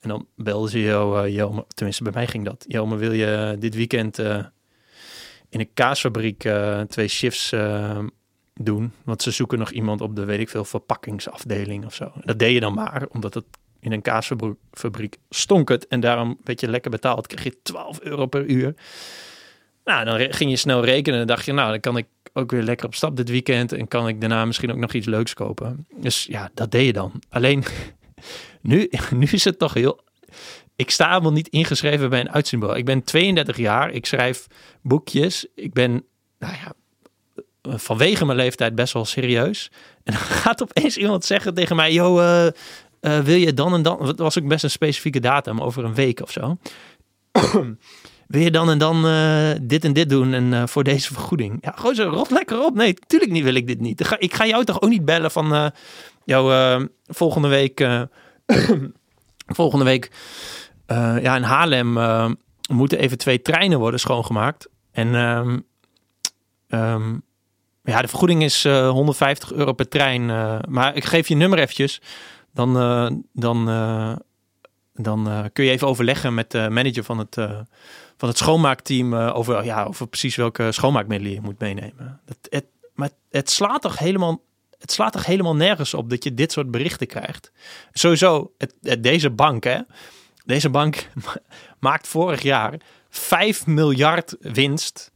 [0.00, 2.64] En dan belden ze jou, uh, Jelme, tenminste bij mij ging dat.
[2.68, 4.44] Jelme, wil je dit weekend uh,
[5.48, 6.48] in een kaasfabriek
[6.88, 7.54] twee shifts
[8.54, 8.92] doen?
[9.04, 12.12] Want ze zoeken nog iemand op de, weet ik veel, verpakkingsafdeling of zo.
[12.20, 13.44] Dat deed je dan maar, omdat het
[13.80, 15.86] in een kaasfabriek stonk het.
[15.86, 17.26] En daarom werd je lekker betaald.
[17.26, 18.74] Kreeg je 12 euro per uur.
[19.84, 22.62] Nou, dan ging je snel rekenen en dacht je, nou, dan kan ik ook weer
[22.62, 25.86] lekker op stap dit weekend en kan ik daarna misschien ook nog iets leuks kopen.
[25.96, 27.22] Dus ja, dat deed je dan.
[27.30, 27.64] Alleen
[28.60, 30.00] nu, nu is het toch heel.
[30.76, 32.80] Ik sta helemaal niet ingeschreven bij een uitzendbureau.
[32.80, 34.46] Ik ben 32 jaar, ik schrijf
[34.82, 35.46] boekjes.
[35.54, 36.04] Ik ben,
[36.38, 36.72] nou ja,
[37.76, 39.70] vanwege mijn leeftijd best wel serieus.
[40.04, 42.46] En dan gaat opeens iemand zeggen tegen mij: Yo, uh,
[43.00, 44.06] uh, wil je dan en dan?
[44.06, 46.58] Het was ook best een specifieke datum, over een week of zo
[48.34, 51.58] wil je dan en dan uh, dit en dit doen en uh, voor deze vergoeding?
[51.60, 52.74] Ja, gewoon zo, rot lekker op.
[52.74, 54.16] Nee, natuurlijk niet wil ik dit niet.
[54.18, 55.66] Ik ga, jou toch ook niet bellen van, uh,
[56.24, 57.88] jou volgende week,
[59.60, 60.10] volgende week,
[60.86, 61.92] ja, in Haarlem
[62.70, 64.68] moeten even twee treinen worden schoongemaakt.
[64.92, 65.64] En um,
[66.68, 67.22] um,
[67.82, 70.26] ja, de vergoeding is 150 euro per trein.
[70.68, 72.00] maar ik geef je nummer eventjes.
[72.52, 72.72] Dan,
[73.32, 73.68] dan,
[74.94, 77.36] dan kun je even overleggen met de manager van het
[78.16, 82.20] van het schoonmaakteam uh, over, ja, over precies welke schoonmaakmiddelen je moet meenemen.
[82.24, 84.42] Dat, het, maar het slaat toch helemaal
[84.78, 87.52] het slaat toch helemaal nergens op dat je dit soort berichten krijgt.
[87.92, 89.78] Sowieso, het, deze bank, hè,
[90.44, 91.08] deze bank
[91.78, 92.80] maakt vorig jaar
[93.10, 95.10] 5 miljard winst.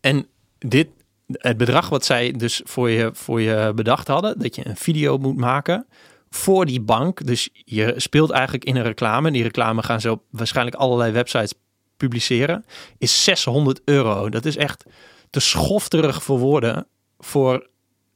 [0.00, 0.26] En
[0.58, 0.88] dit,
[1.26, 5.18] het bedrag wat zij dus voor je, voor je bedacht hadden, dat je een video
[5.18, 5.86] moet maken
[6.30, 7.26] voor die bank.
[7.26, 9.30] Dus je speelt eigenlijk in een reclame.
[9.30, 11.54] Die reclame gaan ze op waarschijnlijk allerlei websites
[11.96, 12.64] publiceren.
[12.98, 14.28] Is 600 euro.
[14.28, 14.84] Dat is echt
[15.30, 16.86] te schofterig voor woorden
[17.18, 17.68] voor,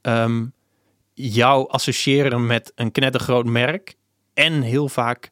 [0.03, 0.53] um,
[1.15, 3.95] jou associëren met een knettergroot merk
[4.35, 5.31] en heel vaak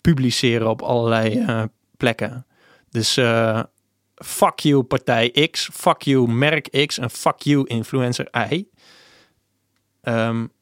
[0.00, 1.62] publiceren op allerlei uh,
[1.96, 2.46] plekken.
[2.90, 3.62] Dus uh,
[4.14, 8.64] fuck you partij X, fuck you merk X en fuck you influencer Y.
[10.02, 10.52] Um,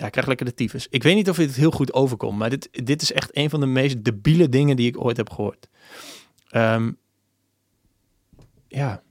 [0.00, 0.86] ja, ik krijg lekker de tyfus.
[0.90, 3.60] Ik weet niet of dit heel goed overkomt, maar dit, dit is echt een van
[3.60, 5.68] de meest debiele dingen die ik ooit heb gehoord.
[6.52, 6.98] Um,
[8.68, 9.02] ja,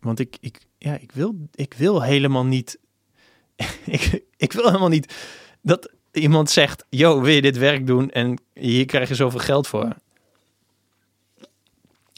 [0.00, 2.78] want ik, ik, ja, ik, wil, ik wil helemaal niet.
[3.86, 5.14] ik, ik wil helemaal niet
[5.62, 9.66] dat iemand zegt: Yo, wil je dit werk doen en hier krijg je zoveel geld
[9.66, 9.96] voor.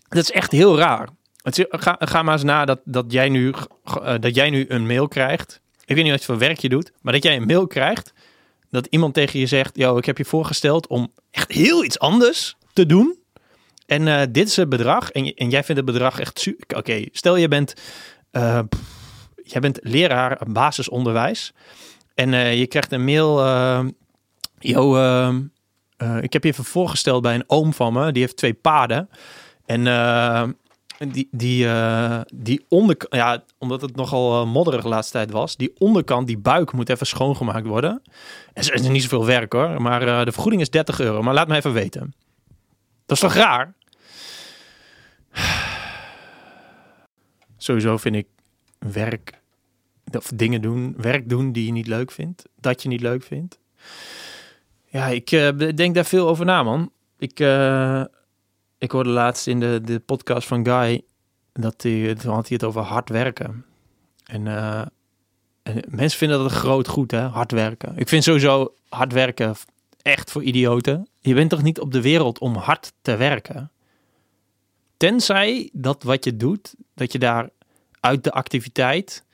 [0.08, 1.08] Dat is echt heel raar.
[1.42, 4.86] Het, ga, ga maar eens na dat, dat, jij nu, uh, dat jij nu een
[4.86, 5.61] mail krijgt.
[5.84, 8.12] Ik weet niet wat voor werk je doet, maar dat jij een mail krijgt.
[8.70, 12.56] Dat iemand tegen je zegt: Yo, ik heb je voorgesteld om echt heel iets anders
[12.72, 13.18] te doen.
[13.86, 15.10] En uh, dit is het bedrag.
[15.10, 16.52] En, en jij vindt het bedrag echt.
[16.76, 17.74] Oké, stel je bent,
[18.32, 18.60] uh,
[19.44, 21.52] jij bent leraar basisonderwijs.
[22.14, 23.36] En uh, je krijgt een mail.
[24.58, 24.96] yo,
[26.20, 28.12] ik heb je even voorgesteld bij een oom van me.
[28.12, 29.08] Die heeft twee paden.
[29.66, 29.86] En
[31.10, 31.68] die, die,
[32.34, 36.72] die onderkant, ja, omdat het nogal modderig de laatste tijd was, die onderkant, die buik
[36.72, 38.02] moet even schoongemaakt worden.
[38.52, 41.22] En er is niet zoveel werk hoor, maar de vergoeding is 30 euro.
[41.22, 42.14] Maar laat me even weten.
[43.06, 43.74] Dat is toch raar?
[47.56, 48.26] Sowieso vind ik
[48.78, 49.40] werk
[50.10, 53.58] of dingen doen, werk doen die je niet leuk vindt, dat je niet leuk vindt.
[54.84, 55.30] Ja, ik
[55.76, 56.90] denk daar veel over na, man.
[57.18, 57.38] Ik,
[58.82, 61.02] ik hoorde laatst in de, de podcast van Guy
[61.52, 63.64] dat hij, had hij het over hard werken.
[64.24, 64.82] En, uh,
[65.62, 67.92] en mensen vinden dat een groot goed, hè, hard werken.
[67.96, 69.54] Ik vind sowieso hard werken
[70.02, 71.08] echt voor idioten.
[71.20, 73.70] Je bent toch niet op de wereld om hard te werken?
[74.96, 77.48] Tenzij dat wat je doet, dat je daar
[78.00, 79.24] uit de activiteit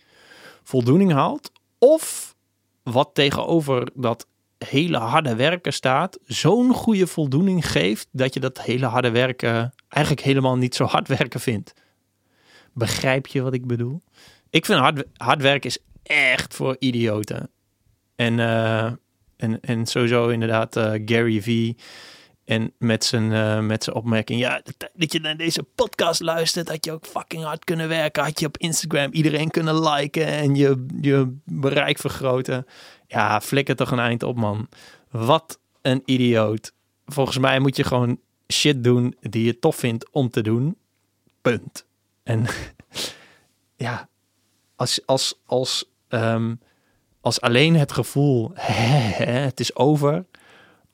[0.63, 1.53] voldoening haalt.
[1.79, 2.35] Of
[2.83, 4.27] wat tegenover dat
[4.59, 10.27] hele harde werken staat, zo'n goede voldoening geeft dat je dat hele harde werken eigenlijk
[10.27, 11.73] helemaal niet zo hard werken vindt.
[12.73, 14.03] Begrijp je wat ik bedoel?
[14.51, 17.51] Ik vind hard, hard werken is echt voor idioten.
[18.17, 18.85] En, uh,
[19.37, 21.77] en, en sowieso inderdaad uh, Gary Vee
[22.45, 24.63] en met zijn, uh, met zijn opmerking, ja,
[24.95, 28.23] dat je naar deze podcast luistert, had je ook fucking hard kunnen werken.
[28.23, 32.67] Had je op Instagram iedereen kunnen liken en je, je bereik vergroten.
[33.09, 34.69] Ja, flikker toch een eind op, man.
[35.11, 36.73] Wat een idioot.
[37.07, 38.21] Volgens mij moet je gewoon
[38.53, 40.77] shit doen die je tof vindt om te doen.
[41.43, 41.87] Punt.
[42.23, 42.47] En
[43.77, 44.09] ja,
[44.77, 46.61] als, als, als, um,
[47.21, 48.51] als alleen het gevoel,
[49.45, 50.25] het is over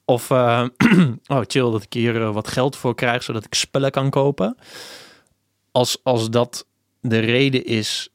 [0.05, 0.65] of, uh,
[1.27, 4.57] oh chill, dat ik hier uh, wat geld voor krijg, zodat ik spullen kan kopen.
[5.71, 6.67] Als, als dat
[7.01, 8.09] de reden is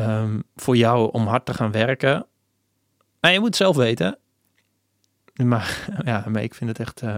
[0.00, 2.26] um, voor jou om hard te gaan werken.
[3.20, 4.18] Nou, je moet zelf weten.
[5.44, 7.16] Maar ja, maar ik vind het echt, uh,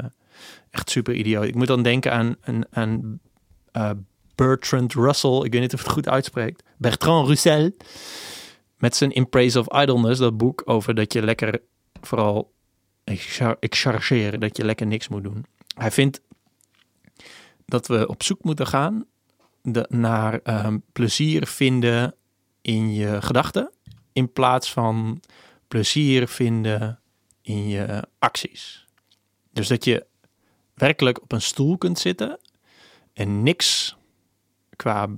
[0.71, 1.45] echt super idioot.
[1.45, 2.37] Ik moet dan denken aan,
[2.71, 3.19] aan,
[3.73, 5.43] aan Bertrand Russell.
[5.45, 6.63] Ik weet niet of het goed uitspreekt.
[6.77, 7.75] Bertrand Russell.
[8.79, 11.61] Met zijn In Praise of Idleness, dat boek over dat je lekker
[12.01, 12.53] vooral
[13.59, 15.45] ik chargeer dat je lekker niks moet doen.
[15.75, 16.21] Hij vindt
[17.65, 19.05] dat we op zoek moeten gaan
[19.89, 22.15] naar ehm, plezier vinden
[22.61, 23.71] in je gedachten,
[24.13, 25.21] in plaats van
[25.73, 27.01] plezier vinden
[27.43, 28.87] in je acties.
[29.51, 30.07] Dus dat je
[30.75, 32.39] werkelijk op een stoel kunt zitten
[33.13, 33.97] en niks
[34.77, 35.09] qua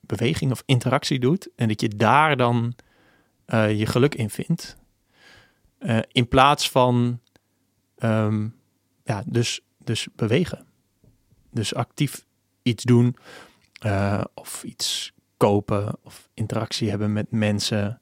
[0.00, 2.74] beweging of interactie doet en dat je daar dan
[3.46, 4.76] uh, je geluk in vindt.
[5.78, 7.20] Uh, in plaats van
[7.98, 8.56] um,
[9.04, 10.66] ja, dus, dus bewegen.
[11.50, 12.26] Dus actief
[12.62, 13.16] iets doen
[13.86, 18.00] uh, of iets kopen of interactie hebben met mensen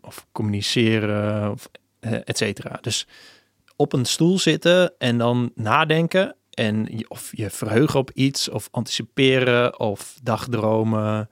[0.00, 1.68] of communiceren of
[2.00, 2.78] et cetera.
[2.80, 3.06] Dus
[3.76, 9.78] op een stoel zitten en dan nadenken en of je verheugen op iets of anticiperen
[9.78, 11.28] of dagdromen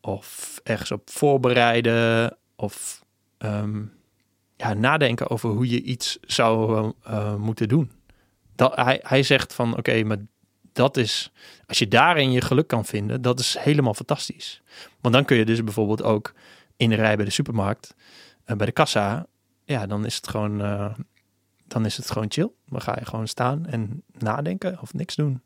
[0.00, 3.04] of ergens op voorbereiden of
[3.38, 3.92] um,
[4.56, 7.90] ja, nadenken over hoe je iets zou uh, moeten doen.
[8.54, 10.18] Dat, hij, hij zegt van oké, maar
[10.72, 11.32] dat is,
[11.66, 14.62] als je daarin je geluk kan vinden, dat is helemaal fantastisch.
[15.00, 16.32] Want dan kun je dus bijvoorbeeld ook
[16.80, 17.94] in de rij bij de supermarkt,
[18.46, 19.26] uh, bij de kassa,
[19.64, 20.94] ja, dan is het gewoon, uh,
[21.66, 22.50] dan is het gewoon chill.
[22.66, 25.42] Dan ga je gewoon staan en nadenken of niks doen.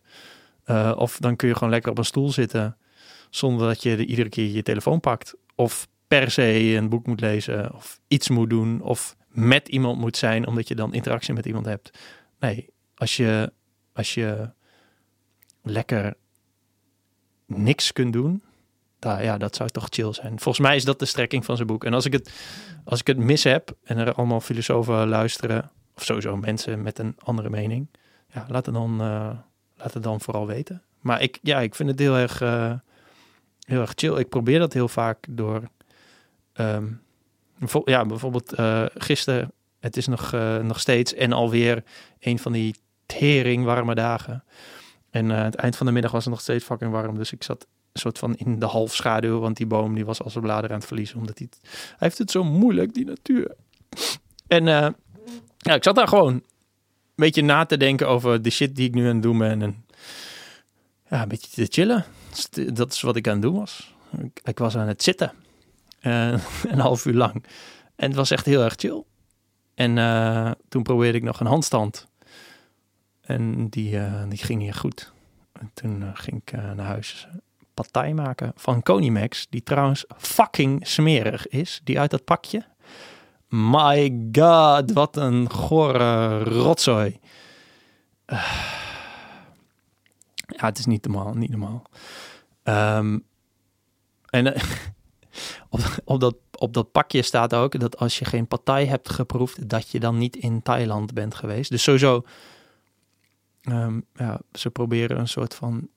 [0.96, 2.76] of dan kun je gewoon lekker op een stoel zitten
[3.30, 5.34] zonder dat je iedere keer je telefoon pakt.
[5.54, 10.16] Of per se een boek moet lezen of iets moet doen of met iemand moet
[10.16, 11.98] zijn omdat je dan interactie met iemand hebt.
[12.38, 13.52] Nee, als je,
[13.92, 14.50] als je
[15.62, 16.14] lekker
[17.46, 18.42] niks kunt doen,
[19.04, 20.40] daar, ja, dat zou toch chill zijn.
[20.40, 21.84] Volgens mij is dat de strekking van zijn boek.
[21.84, 22.32] En als ik het,
[22.84, 27.16] als ik het mis heb en er allemaal filosofen luisteren, of sowieso mensen met een
[27.18, 27.88] andere mening,
[28.32, 29.30] ja, laat het dan, uh,
[29.76, 30.82] laat het dan vooral weten.
[31.00, 32.72] Maar ik, ja, ik vind het heel erg, uh,
[33.66, 34.16] heel erg chill.
[34.16, 35.62] Ik probeer dat heel vaak door,
[36.54, 37.02] um,
[37.84, 41.82] ja, bijvoorbeeld uh, gisteren, het is nog, nog steeds en alweer
[42.20, 42.74] een van die
[43.06, 44.44] tering warme dagen.
[45.10, 47.16] En het eind van de middag was het nog steeds fucking warm.
[47.18, 47.66] Dus ik zat
[47.98, 49.38] soort van in de halfschaduw.
[49.38, 51.18] Want die boom die was als een bladeren aan het verliezen.
[51.18, 51.48] Omdat hij,
[51.98, 53.56] heeft het zo moeilijk, die natuur.
[54.46, 54.88] En uh,
[55.58, 56.42] ja, ik zat daar gewoon een
[57.14, 59.62] beetje na te denken over de shit die ik nu aan het doen ben.
[59.62, 59.84] En
[61.08, 62.04] ja, een beetje te chillen.
[62.72, 63.94] Dat is wat ik aan het doen was.
[64.44, 65.32] Ik, was aan het zitten.
[66.02, 66.38] Uh,
[66.72, 67.44] een half uur lang.
[67.96, 69.02] En het was echt heel erg chill.
[69.74, 72.08] En uh, toen probeerde ik nog een handstand.
[73.20, 75.12] En die, die ging hier goed.
[75.52, 77.28] En toen ging ik naar huis
[77.74, 79.46] partij maken van Conimax.
[79.50, 81.80] Die trouwens fucking smerig is.
[81.84, 82.66] Die uit dat pakje.
[83.48, 87.20] My god, wat een gore rotzooi.
[90.56, 91.82] ja, het is niet normaal, niet normaal.
[92.64, 93.24] Um,
[94.30, 94.54] en
[96.04, 99.90] op, dat, op dat pakje staat ook dat als je geen partij hebt geproefd, dat
[99.90, 101.70] je dan niet in Thailand bent geweest.
[101.70, 102.24] Dus sowieso
[103.68, 105.88] um, ja, ze proberen een soort van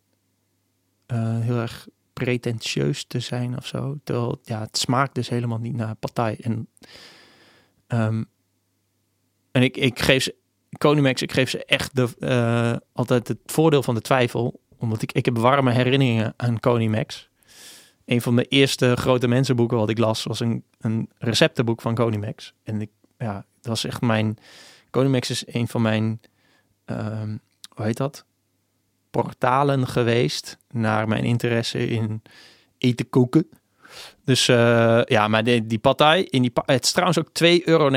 [1.08, 4.00] uh, heel erg pretentieus te zijn of zo.
[4.44, 6.38] Ja, het smaakt dus helemaal niet naar partij.
[6.42, 6.68] En,
[7.88, 8.26] um,
[9.52, 10.36] en ik, ik geef ze,
[10.78, 14.60] Konimax, ik geef ze echt de, uh, altijd het voordeel van de twijfel.
[14.78, 17.30] Omdat ik, ik heb warme herinneringen aan Konimax.
[18.06, 22.54] Een van de eerste grote mensenboeken wat ik las was een, een receptenboek van Konimax.
[22.64, 24.38] En ik, ja, dat was echt mijn...
[24.90, 26.22] Konimax is een van mijn
[26.86, 27.40] um,
[27.70, 28.26] hoe heet dat?
[29.12, 32.22] Portalen geweest naar mijn interesse in
[32.78, 33.50] eten koken.
[34.24, 35.80] Dus uh, ja, maar die, die
[36.30, 37.90] in die, het is trouwens ook 2,99 euro.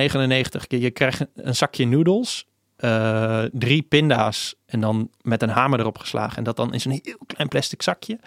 [0.69, 2.47] Je krijgt een zakje noedels,
[2.79, 6.37] uh, drie pinda's en dan met een hamer erop geslagen.
[6.37, 8.19] En dat dan in zo'n heel klein plastic zakje.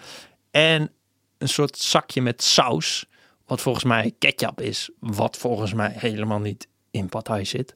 [0.50, 0.90] En
[1.38, 3.06] een soort zakje met saus,
[3.46, 4.90] wat volgens mij ketchup is.
[4.98, 7.74] Wat volgens mij helemaal niet in partij zit.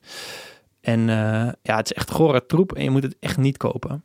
[0.81, 4.05] En uh, ja, het is echt gore troep en je moet het echt niet kopen.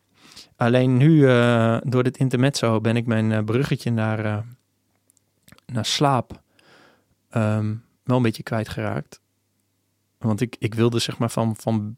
[0.64, 4.46] Alleen nu, uh, door dit intermezzo, ben ik mijn uh, bruggetje naar,
[5.66, 6.42] naar slaap
[7.32, 9.22] um, wel een beetje kwijtgeraakt.
[10.18, 11.96] Want ik, ik wilde zeg maar van, van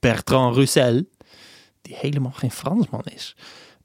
[0.00, 1.06] Bertrand Russell,
[1.82, 3.36] die helemaal geen Fransman is,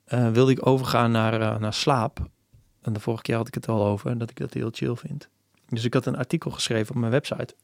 [0.05, 2.29] wilde ik overgaan naar, naar slaap.
[2.81, 5.29] En de vorige keer had ik het al over, dat ik dat heel chill vind.
[5.67, 7.55] Dus ik had een artikel geschreven op mijn website.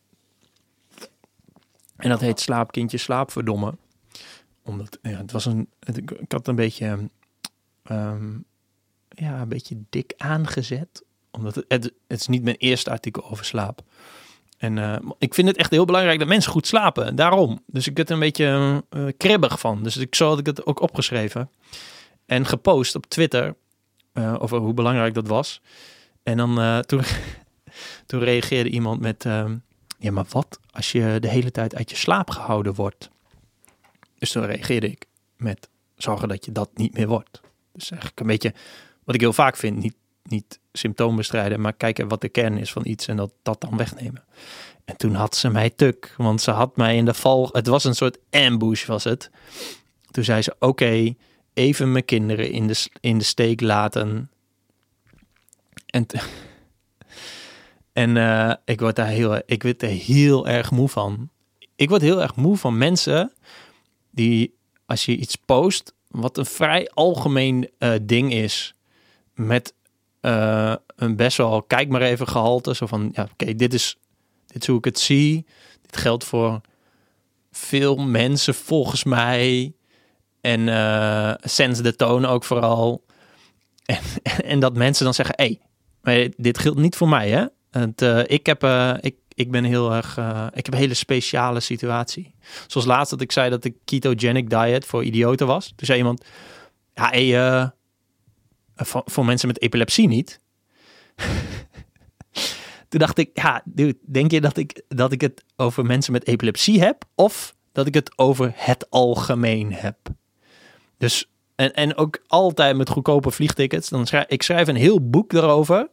[1.96, 3.74] En dat heet Slaapkindje Slaapverdomme.
[4.66, 5.70] Omdat ja, het was een.
[5.96, 7.10] Ik had een beetje.
[7.92, 8.46] Um,
[9.10, 11.04] ja, een beetje dik aangezet.
[11.32, 13.82] Omdat het, het, is niet mijn eerste artikel over slaap.
[14.58, 17.16] En uh, ik vind het echt heel belangrijk dat mensen goed slapen.
[17.16, 17.64] Daarom.
[17.66, 19.84] Dus ik werd er een beetje uh, kribbig van.
[19.84, 21.50] Dus ik, zo had ik het ook opgeschreven.
[22.26, 23.56] En gepost op Twitter.
[24.14, 25.62] Uh, over hoe belangrijk dat was.
[26.24, 27.02] En dan toen,
[28.06, 29.26] toen reageerde iemand met.
[29.26, 29.56] Ehm,
[30.00, 33.10] ja, maar wat als je de hele tijd uit je slaap gehouden wordt?
[34.18, 35.06] Dus toen reageerde ik
[35.38, 37.42] met zorgen dat je dat niet meer wordt.
[37.74, 38.54] Dus eigenlijk een beetje
[39.04, 42.72] wat ik heel vaak vind, niet, niet symptoom bestrijden, maar kijken wat de kern is
[42.72, 44.24] van iets en dat, dat dan wegnemen.
[44.86, 47.84] En toen had ze mij tuk, want ze had mij in de val, het was
[47.84, 49.30] een soort ambush was het.
[50.12, 51.16] Toen zei ze, oké,
[51.54, 54.30] even mijn kinderen in de, in de steek laten.
[55.86, 56.06] En
[57.94, 61.30] en uh, ik, word daar heel, ik word er heel erg moe van.
[61.76, 63.32] Ik word heel erg moe van mensen
[64.16, 68.76] die, als je iets post, wat een vrij algemeen uh, ding is,
[69.34, 69.74] met
[70.22, 73.98] uh, een best wel, kijk maar even gehalte, zo van, ja, oké, dit, is,
[74.46, 75.46] dit hoe ik het zie.
[75.82, 76.62] Dit geldt voor
[77.52, 79.74] veel mensen volgens mij.
[80.42, 83.04] En uh, sense de toon ook vooral.
[83.86, 84.02] En,
[84.44, 85.60] en dat mensen dan zeggen, hé,
[86.02, 87.46] hey, dit geldt niet voor mij, hè?
[88.24, 88.64] Ik, heb,
[89.02, 90.18] ik, ik ben heel erg.
[90.18, 92.36] Uh, ik heb een hele speciale situatie.
[92.68, 95.74] Zoals laatst dat ik zei dat de ketogenic diet voor idioten was.
[95.76, 96.26] Toen zei iemand:
[96.94, 97.72] Ja, hey,
[98.76, 100.40] voor, voor, mensen met epilepsie niet.
[102.90, 103.64] Toen dacht ik: Ja,
[104.06, 107.04] denk je dat ik, dat ik het over mensen met epilepsie heb?
[107.16, 109.98] Of dat ik het over het algemeen heb?
[110.98, 113.90] Dus, en, en ook altijd met goedkope vliegtickets.
[113.90, 115.90] Dan schrijf, ik schrijf een heel boek erover.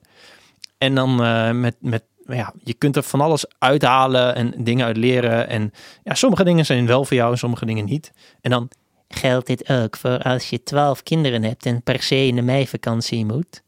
[0.78, 1.16] En dan
[1.61, 5.48] met, met, ja, je kunt er van alles uithalen en dingen uit leren.
[5.48, 8.12] En ja, sommige dingen zijn wel voor jou, sommige dingen niet.
[8.40, 8.70] En dan
[9.08, 13.24] geldt dit ook voor als je twaalf kinderen hebt en per se in de meivakantie
[13.24, 13.62] moet.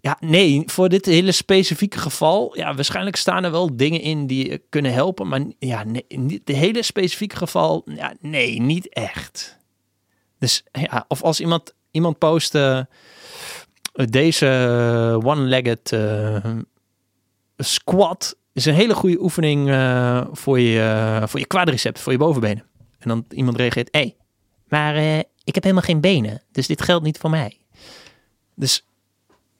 [0.00, 4.62] Ja, nee, voor dit hele specifieke geval, ja, waarschijnlijk staan er wel dingen in die
[4.68, 9.58] kunnen helpen, maar ja, nee, de hele specifieke geval, ja, nee, niet echt.
[10.38, 12.80] Dus ja, of als iemand, iemand post eh,
[13.92, 14.46] deze
[15.24, 16.36] one-legged eh,
[17.58, 22.64] squat is een hele goede oefening eh, voor, je, voor je quadriceps, voor je bovenbenen.
[22.98, 24.16] En dan iemand reageert, hé, hey,
[24.68, 27.58] maar eh, ik heb helemaal geen benen, dus dit geldt niet voor mij.
[28.54, 28.84] Dus,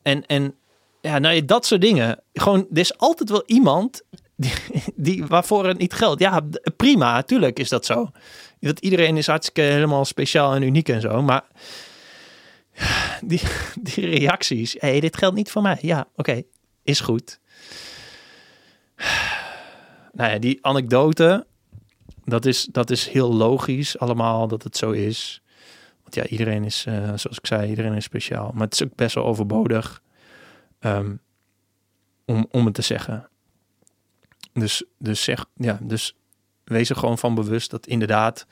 [0.02, 0.54] en, en
[1.00, 2.22] ja, nou, dat soort dingen.
[2.32, 4.02] Gewoon, er is altijd wel iemand
[4.36, 4.52] die,
[4.94, 6.20] die, waarvoor het niet geldt.
[6.20, 6.40] Ja,
[6.76, 8.10] prima, tuurlijk is dat zo.
[8.60, 11.22] Dat iedereen is hartstikke helemaal speciaal en uniek en zo.
[11.22, 11.44] Maar
[13.24, 13.40] die,
[13.94, 15.78] die reacties, hé, hey, dit geldt niet voor mij.
[15.80, 16.42] Ja, oké,
[16.88, 17.40] is goed.
[20.12, 21.46] Nou ja, die anekdote,
[22.24, 25.42] dat is, dat is heel logisch allemaal dat het zo is.
[26.02, 28.50] Want ja, iedereen is, eh, zoals ik zei, iedereen is speciaal.
[28.54, 30.02] Maar het is ook best wel overbodig
[30.78, 31.16] ehm,
[32.24, 33.28] om, om het te zeggen.
[34.52, 36.16] Dus, dus, zeg, ja, dus
[36.64, 38.46] wees er gewoon van bewust dat inderdaad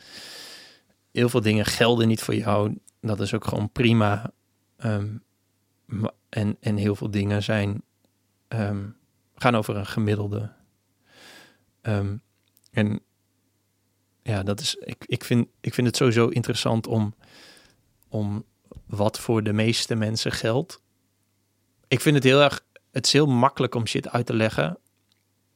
[1.13, 2.79] heel veel dingen gelden niet voor jou.
[3.01, 4.33] Dat is ook gewoon prima.
[4.77, 5.17] Ehm,
[6.29, 7.83] en, en heel veel dingen zijn,
[8.49, 8.89] ehm,
[9.35, 10.53] gaan over een gemiddelde.
[11.81, 12.17] Ehm,
[12.71, 13.01] en
[14.23, 17.15] ja, dat is, ik, ik, vind, ik vind het sowieso interessant om,
[18.09, 18.45] om
[18.87, 20.83] wat voor de meeste mensen geldt.
[21.89, 24.79] Ik vind het heel erg, het is heel makkelijk om shit uit te leggen,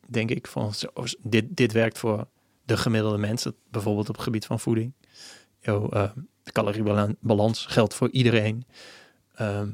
[0.06, 0.46] denk ik.
[0.46, 2.28] Van, zo- dit, dit werkt voor
[2.64, 4.92] de gemiddelde mens, dat, bijvoorbeeld op het gebied van voeding.
[5.60, 6.10] Yo, eh,
[6.42, 8.64] de caloriebalans geldt voor iedereen.
[9.34, 9.70] Ehm,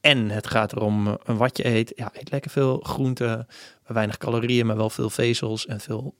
[0.00, 1.92] en het gaat erom eh, wat je eet.
[1.96, 3.46] Ja, eet lekker veel groenten,
[3.86, 6.14] weinig calorieën, maar wel veel vezels en veel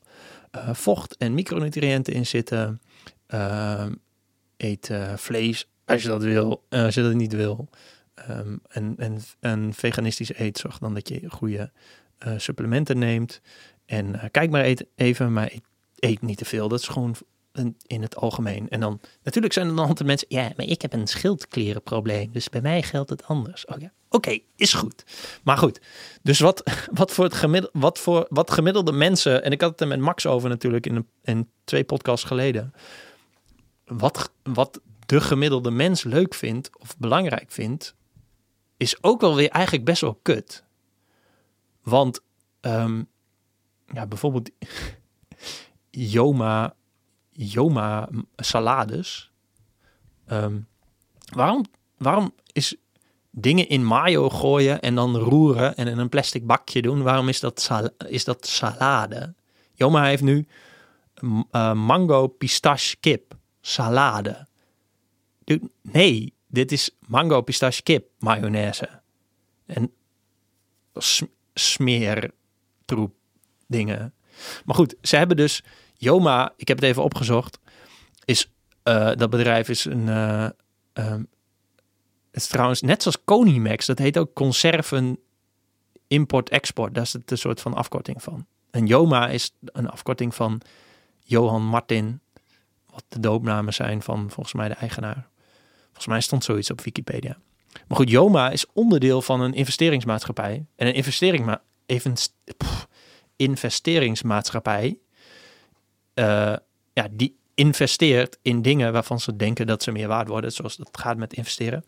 [0.51, 2.81] eh, vocht en micronutriënten in zitten.
[3.26, 3.93] Ehm,
[4.57, 7.68] eet eh, vlees als je dat wil, eh, als je dat niet wil.
[8.14, 11.72] Ehm, en, en, en veganistisch eet, zorg dan dat je goede
[12.18, 13.41] eh, supplementen neemt.
[13.87, 15.53] En eh, kijk maar eet, even, maar
[15.97, 16.68] eet, niet te veel.
[16.68, 17.14] Dat is gewoon
[17.87, 18.69] in het algemeen.
[18.69, 22.49] En dan, natuurlijk zijn er dan altijd mensen, ja, maar ik heb een schildklierenprobleem, dus
[22.49, 23.67] bij mij geldt het anders.
[23.67, 23.77] Oh
[24.09, 25.05] oké, is goed.
[25.43, 25.81] Maar goed,
[26.23, 26.63] dus wat,
[27.01, 30.01] wat voor het gemiddelde, wat voor wat gemiddelde mensen, en ik had het er met
[30.01, 32.73] Max over natuurlijk in, een, in twee podcasts geleden.
[33.85, 37.95] Wat, wat de gemiddelde mens leuk vindt of belangrijk vindt,
[38.77, 40.65] is ook wel weer eigenlijk best wel kut.
[41.83, 42.21] Want
[42.61, 43.03] ehm,
[43.93, 44.51] ja, bijvoorbeeld
[45.91, 46.75] Joma,
[47.43, 49.30] Joma salades.
[50.26, 50.59] Ehm,
[51.34, 51.64] waarom,
[51.97, 52.76] waarom is
[53.30, 57.03] dingen in mayo gooien en dan roeren en in een plastic bakje doen?
[57.03, 59.34] Waarom is dat, sal- is dat salade?
[59.74, 60.47] Joma heeft nu
[61.51, 64.47] eh, mango pistache kip salade.
[65.82, 68.88] Nee, dit is mango pistache kip mayonaise.
[69.66, 69.93] En
[70.95, 71.24] sm-
[71.55, 73.14] smeertroep
[73.66, 74.14] dingen.
[74.64, 75.62] Maar goed, ze hebben dus
[76.01, 77.59] Joma, ik heb het even opgezocht,
[78.25, 78.51] is
[78.83, 80.49] eh, dat bedrijf is een eh,
[80.93, 81.23] ehm,
[82.31, 85.19] het is trouwens net zoals Conimax, dat heet ook conserven
[86.07, 86.95] import-export.
[86.95, 88.47] Daar is het een soort van afkorting van.
[88.71, 90.61] En Joma is een afkorting van
[91.23, 92.21] Johan Martin,
[92.87, 95.29] wat de doopnamen zijn van volgens mij de eigenaar.
[95.85, 97.39] Volgens mij stond zoiets op Wikipedia.
[97.89, 100.67] Maar goed, Joma is onderdeel van een investeringsmaatschappij.
[100.77, 102.15] En een investering ma- even,
[103.37, 104.99] investeringsmaatschappij,
[106.15, 106.57] eh,
[106.93, 110.89] ja, die investeert in dingen waarvan ze denken dat ze meer waard worden, zoals dat
[110.93, 111.85] gaat met investeren.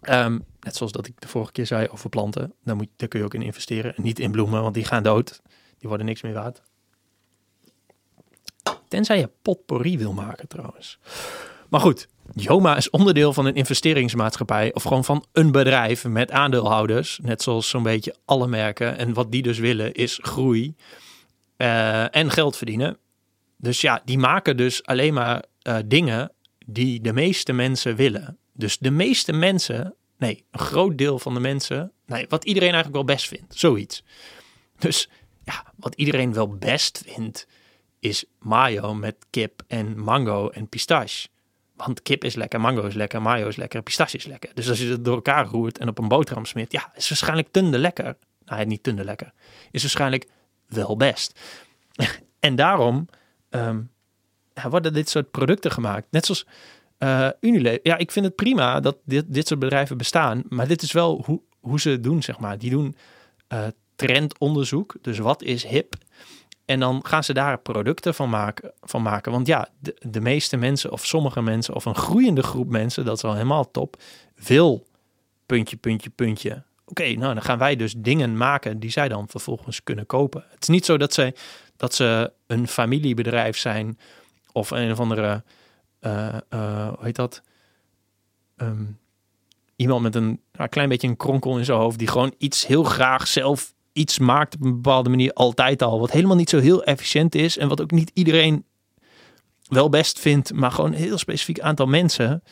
[0.00, 3.18] Ehm, net zoals dat ik de vorige keer zei over planten, daar, moet, daar kun
[3.18, 3.96] je ook in investeren.
[3.96, 5.42] En niet in bloemen, want die gaan dood.
[5.78, 6.62] Die worden niks meer waard.
[8.88, 10.98] Tenzij je potpourri wil maken trouwens.
[11.68, 17.18] Maar goed, Joma is onderdeel van een investeringsmaatschappij of gewoon van een bedrijf met aandeelhouders.
[17.22, 18.98] Net zoals zo'n beetje alle merken.
[18.98, 20.74] En wat die dus willen is groei
[21.56, 22.98] eh, en geld verdienen.
[23.56, 26.32] Dus ja, die maken dus alleen maar eh, dingen
[26.66, 28.38] die de meeste mensen willen.
[28.52, 33.06] Dus de meeste mensen, nee, een groot deel van de mensen, nee, wat iedereen eigenlijk
[33.06, 34.04] wel best vindt, zoiets.
[34.78, 35.08] Dus
[35.44, 37.46] ja, wat iedereen wel best vindt,
[37.98, 41.28] is mayo met kip en mango en pistache.
[41.76, 44.50] Want kip is lekker, mango is lekker, mayo is lekker, pistache is lekker.
[44.54, 47.48] Dus als je het door elkaar roert en op een boterham smeert, ja, is waarschijnlijk
[47.50, 48.16] tunde lekker.
[48.44, 49.32] Nou, niet tunde lekker.
[49.70, 50.28] Is waarschijnlijk
[50.66, 51.40] wel best.
[52.40, 53.08] en daarom
[54.54, 56.06] ja, worden dit soort producten gemaakt.
[56.10, 56.46] Net zoals
[56.98, 57.80] eh Unilever.
[57.82, 60.42] Ja, ik vind het prima dat dit, dit soort bedrijven bestaan.
[60.48, 62.58] Maar dit is wel hoe, hoe ze het doen, zeg maar.
[62.58, 62.96] Die doen
[63.48, 64.94] eh, trendonderzoek.
[65.00, 65.94] Dus wat is hip?
[66.64, 68.72] En dan gaan ze daar producten van maken.
[68.80, 69.32] Van maken.
[69.32, 73.16] Want ja, de, de meeste mensen of sommige mensen of een groeiende groep mensen, dat
[73.16, 73.96] is al helemaal top,
[74.34, 74.86] wil
[75.46, 79.82] puntje, puntje, puntje oké, nou dan gaan wij dus dingen maken die zij dan vervolgens
[79.82, 80.44] kunnen kopen.
[80.50, 81.34] Het is niet zo dat, zij,
[81.76, 83.98] dat ze een familiebedrijf zijn
[84.52, 85.42] of een of andere,
[86.00, 87.42] uh, uh, hoe heet dat?
[88.56, 88.84] Ehm,
[89.76, 92.84] iemand met een nou, klein beetje een kronkel in zijn hoofd die gewoon iets heel
[92.84, 96.00] graag zelf iets maakt op een bepaalde manier altijd al.
[96.00, 98.64] Wat helemaal niet zo heel efficiënt is en wat ook niet iedereen
[99.62, 102.42] wel best vindt, maar gewoon een heel specifiek aantal mensen.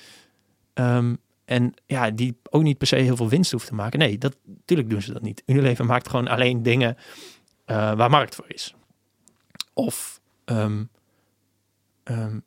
[0.75, 3.99] Um, en ja, die ook niet per se heel veel winst hoeft te maken.
[3.99, 5.43] Nee, dat, natuurlijk doen ze dat niet.
[5.47, 6.97] Unilever maakt gewoon alleen dingen
[7.67, 8.75] uh, waar markt voor is.
[9.73, 10.91] Of um,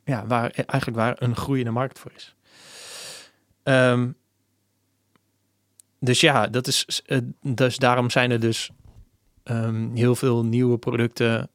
[0.04, 2.34] ja, waar eigenlijk waar een groeiende markt voor is.
[3.62, 4.16] Um,
[6.00, 8.70] dus ja, dat is, uh, dus daarom zijn er dus
[9.94, 11.50] heel veel nieuwe producten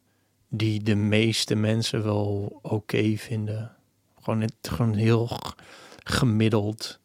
[0.49, 3.75] die de meeste mensen wel oké vinden.
[4.21, 5.29] Gewoon, het, gewoon heel
[6.03, 7.01] gemiddeld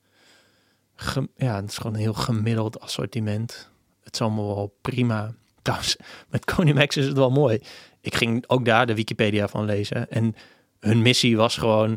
[1.37, 3.71] ja, het is gewoon een heel gemiddeld assortiment.
[4.03, 5.35] Het is allemaal wel prima.
[5.63, 5.97] Trouwens,
[6.29, 7.61] met Conimax is het wel mooi.
[8.07, 10.11] Ik ging ook daar de Wikipedia van lezen.
[10.11, 10.35] En
[10.81, 11.91] hun missie was gewoon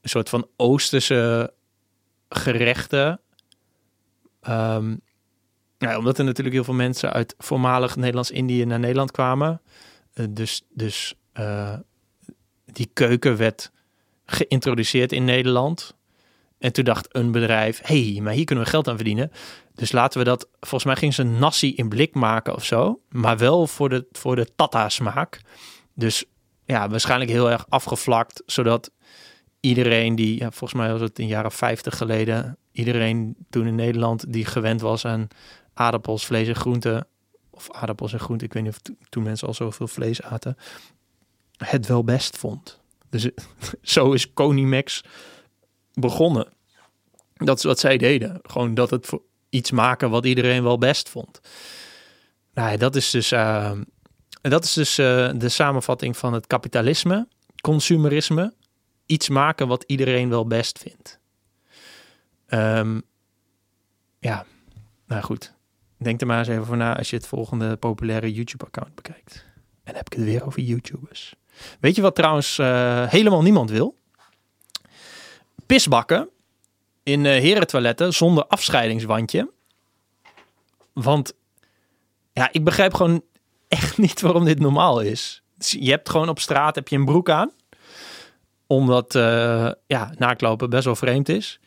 [0.00, 1.52] een soort van Oosterse
[2.28, 3.20] gerechten.
[4.48, 5.00] Um,
[5.78, 9.60] ja, omdat er natuurlijk heel veel mensen uit voormalig Nederlands-Indië naar Nederland kwamen.
[10.14, 11.78] Uh, dus dus uh,
[12.64, 13.70] die keuken werd
[14.24, 15.96] geïntroduceerd in Nederland.
[16.62, 19.30] En toen dacht een bedrijf, hey, maar hier kunnen we geld aan verdienen.
[19.74, 23.00] Dus laten we dat, volgens mij ging ze nasi in blik maken of zo.
[23.08, 25.40] Maar wel voor de, voor de tata smaak.
[25.94, 26.24] Dus
[26.64, 28.42] ja, waarschijnlijk heel erg afgevlakt.
[28.46, 28.90] Zodat
[29.60, 32.56] iedereen die, ja, volgens mij was het een jaar of vijftig geleden.
[32.72, 35.28] Iedereen toen in Nederland die gewend was aan
[35.74, 37.06] aardappels, vlees en groenten.
[37.50, 40.56] Of aardappels en groenten, ik weet niet of toen mensen al zoveel vlees aten.
[41.56, 42.80] Het wel best vond.
[43.10, 43.30] Dus
[43.94, 45.02] zo is Conimax
[45.94, 46.48] begonnen.
[47.34, 48.38] Dat is wat zij deden.
[48.42, 51.40] Gewoon dat het voor iets maken wat iedereen wel best vond.
[52.54, 53.72] Nou, dat is dus, uh,
[54.40, 57.28] dat is dus uh, de samenvatting van het kapitalisme,
[57.60, 58.54] consumerisme.
[59.06, 61.20] Iets maken wat iedereen wel best vindt.
[62.48, 63.02] Um,
[64.18, 64.46] ja,
[65.06, 65.54] nou goed.
[65.98, 69.44] Denk er maar eens even voor na als je het volgende populaire YouTube-account bekijkt.
[69.84, 71.34] En heb ik het weer over YouTubers.
[71.80, 73.96] Weet je wat trouwens uh, helemaal niemand wil?
[75.72, 76.28] Pisbakken
[77.02, 79.50] in uh, herentoiletten zonder afscheidingswandje.
[80.92, 81.32] Want
[82.32, 83.22] ja, ik begrijp gewoon
[83.68, 85.42] echt niet waarom dit normaal is.
[85.56, 87.50] Dus je hebt gewoon op straat heb je een broek aan.
[88.66, 91.60] Omdat uh, ja, naaklopen best wel vreemd is.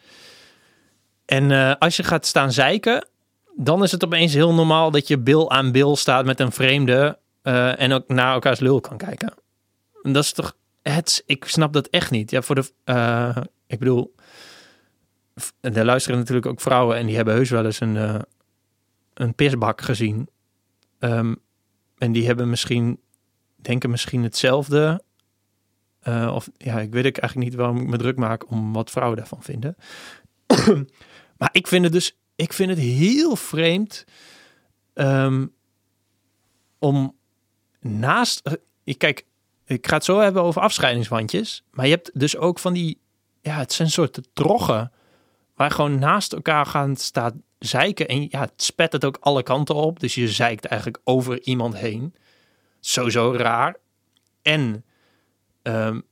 [1.26, 3.08] En uh, als je gaat staan zeiken,
[3.56, 7.20] dan is het opeens heel normaal dat je bil aan bil staat met een vreemde
[7.78, 9.34] en ook naar elkaars lul kan kijken.
[10.03, 12.32] En dat is toch het, ik snap dat echt niet.
[12.32, 12.72] Ja, voor de,
[13.76, 14.15] ik bedoel,
[15.61, 18.19] er luisteren natuurlijk ook vrouwen en die hebben heus wel eens een, uh,
[19.13, 20.30] een pisbak gezien.
[20.99, 21.36] Um,
[21.97, 22.99] en die hebben misschien,
[23.55, 25.03] denken misschien hetzelfde.
[26.03, 29.17] Uh, of ja, ik weet eigenlijk niet waarom ik me druk maak om wat vrouwen
[29.17, 29.76] daarvan vinden.
[31.39, 34.05] maar ik vind het dus, ik vind het heel vreemd
[34.93, 35.53] um,
[36.80, 37.15] om
[37.80, 38.41] naast,
[38.84, 39.26] uh, kijk,
[39.65, 41.63] ik ga het zo hebben over afscheidingswandjes.
[41.71, 42.99] Maar je hebt dus ook van die
[43.46, 44.91] ja, het zijn soort troggen
[45.56, 48.08] waar gewoon naast elkaar gaan staan zeiken.
[48.08, 50.00] En ja, het spet het ook alle kanten op.
[50.00, 52.16] Dus je zeikt eigenlijk over iemand heen.
[52.80, 53.76] Sowieso raar.
[54.41, 54.86] En
[55.64, 56.04] um,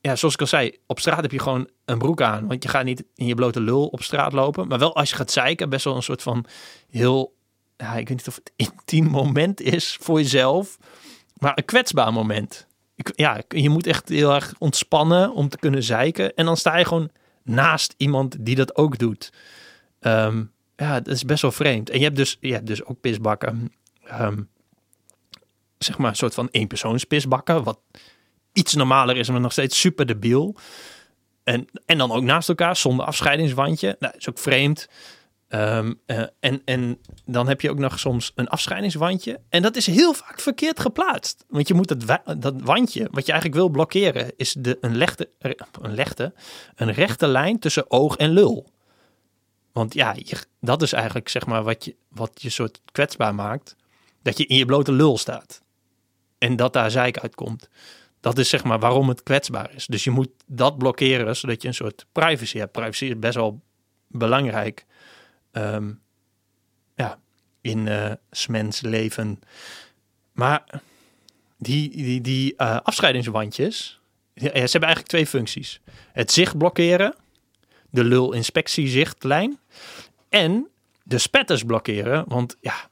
[0.00, 2.46] ja, zoals ik al zei, op straat heb je gewoon een broek aan.
[2.46, 4.68] Want je gaat niet in je blote lul op straat lopen.
[4.68, 6.44] Maar wel als je gaat zeiken, best wel een soort van
[6.90, 7.34] heel...
[7.76, 10.78] Ja, ik weet niet of het intiem moment is voor jezelf.
[11.38, 12.66] Maar een kwetsbaar moment
[13.14, 16.34] ja, je moet echt heel erg ontspannen om te kunnen zeiken.
[16.34, 17.10] En dan sta je gewoon
[17.42, 19.32] naast iemand die dat ook doet.
[20.00, 21.90] Um, ja, dat is best wel vreemd.
[21.90, 23.72] En je hebt dus, je hebt dus ook pisbakken.
[24.20, 24.48] Um,
[25.78, 27.62] zeg maar een soort van eenpersoons pisbakken.
[27.62, 27.80] Wat
[28.52, 30.56] iets normaler is, maar nog steeds super debiel.
[31.44, 33.86] En, en dan ook naast elkaar zonder afscheidingswandje.
[33.86, 34.88] Nou, dat is ook vreemd.
[35.54, 39.40] Um, uh, en, en dan heb je ook nog soms een afscheidingswandje.
[39.48, 41.44] En dat is heel vaak verkeerd geplaatst.
[41.48, 42.06] Want je moet
[42.38, 45.02] dat, wandje, wat je eigenlijk wil blokkeren, is de, een,
[46.74, 48.72] een, rechte lijn tussen oog en lul.
[49.72, 50.16] Want ja,
[50.60, 53.76] dat is eigenlijk zeg maar wat je, wat je soort kwetsbaar maakt.
[54.22, 55.62] Dat je in je blote lul staat.
[56.38, 57.68] En dat daar zeik uitkomt.
[58.20, 59.86] Dat is zeg maar waarom het kwetsbaar is.
[59.86, 62.72] Dus je moet dat blokkeren, zodat je een soort privacy hebt.
[62.72, 63.62] Privacy is best wel
[64.06, 64.86] belangrijk
[65.56, 66.00] um,
[66.94, 67.18] ja,
[67.60, 69.40] in uh, smens leven.
[70.32, 70.82] Maar
[71.58, 74.00] die, die, die uh, afscheidingswandjes,
[74.34, 75.80] ze hebben eigenlijk twee functies.
[76.12, 77.14] Het zicht blokkeren,
[77.90, 79.58] de lul-inspectiezichtlijn.
[80.28, 80.68] En
[81.02, 82.24] de spetters blokkeren.
[82.28, 82.88] Want ja,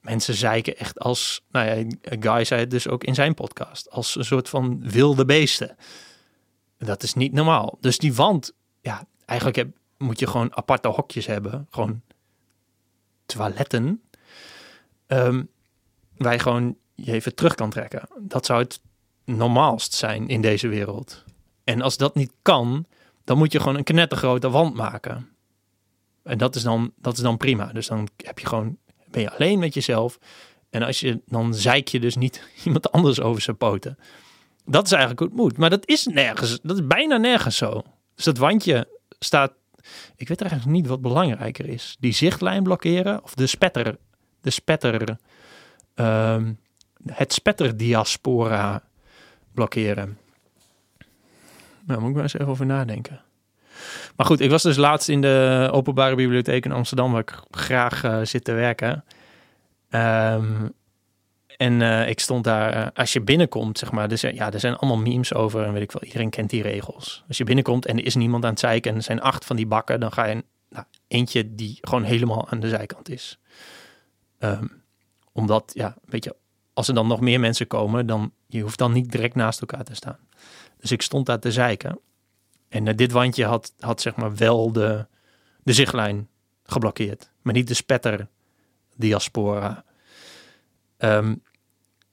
[0.00, 4.16] mensen zeiken echt als, nou ja, Guy zei het dus ook in zijn podcast, als
[4.16, 5.76] een soort van wilde beesten.
[6.78, 7.78] Dat is niet normaal.
[7.80, 9.68] Dus die wand, ja, eigenlijk heb,
[10.04, 11.66] moet je gewoon aparte hokjes hebben.
[11.70, 12.02] Gewoon
[13.26, 14.02] toiletten.
[15.06, 15.48] Um,
[16.16, 18.08] waar je gewoon je even terug kan trekken.
[18.18, 18.80] Dat zou het
[19.24, 21.24] normaalst zijn in deze wereld.
[21.64, 22.86] En als dat niet kan,
[23.24, 25.28] dan moet je gewoon een knettergrote wand maken.
[26.22, 27.72] En dat is dan, dat is dan prima.
[27.72, 28.78] Dus dan heb je gewoon,
[29.10, 30.18] ben je alleen met jezelf.
[30.70, 33.98] En als je, dan zeik je dus niet iemand anders over zijn poten.
[34.64, 35.56] Dat is eigenlijk hoe het moet.
[35.56, 37.82] Maar dat is nergens, dat is bijna nergens zo.
[38.14, 38.88] Dus dat wandje
[39.18, 39.52] staat,
[40.16, 41.96] ik weet eigenlijk niet wat belangrijker is.
[42.00, 43.96] Die zichtlijn blokkeren of de spetter,
[44.40, 45.16] de spetter,
[45.96, 46.42] uh,
[47.06, 48.82] het spetterdiaspora
[49.52, 50.18] blokkeren.
[51.86, 53.20] Nou, moet ik maar eens even over nadenken.
[54.16, 58.04] Maar goed, ik was dus laatst in de openbare bibliotheek in Amsterdam, waar ik graag
[58.04, 59.04] uh, zit te werken.
[59.90, 60.72] Um,
[61.56, 64.76] en uh, ik stond daar, uh, als je binnenkomt, zeg maar, dus, ja, er zijn
[64.76, 67.24] allemaal memes over en weet ik wel, iedereen kent die regels.
[67.28, 69.56] Als je binnenkomt en er is niemand aan het zeiken en er zijn acht van
[69.56, 73.38] die bakken, dan ga je nou, eentje die gewoon helemaal aan de zijkant is.
[74.38, 74.82] Um,
[75.32, 76.36] omdat, ja, weet je,
[76.72, 79.84] als er dan nog meer mensen komen, dan je hoeft dan niet direct naast elkaar
[79.84, 80.18] te staan.
[80.80, 81.98] Dus ik stond daar te zeiken.
[82.68, 85.06] En uh, dit wandje had, had zeg maar wel de,
[85.62, 86.28] de zichtlijn
[86.64, 88.28] geblokkeerd, maar niet de spetter
[88.96, 89.84] diaspora.
[90.98, 91.42] Um,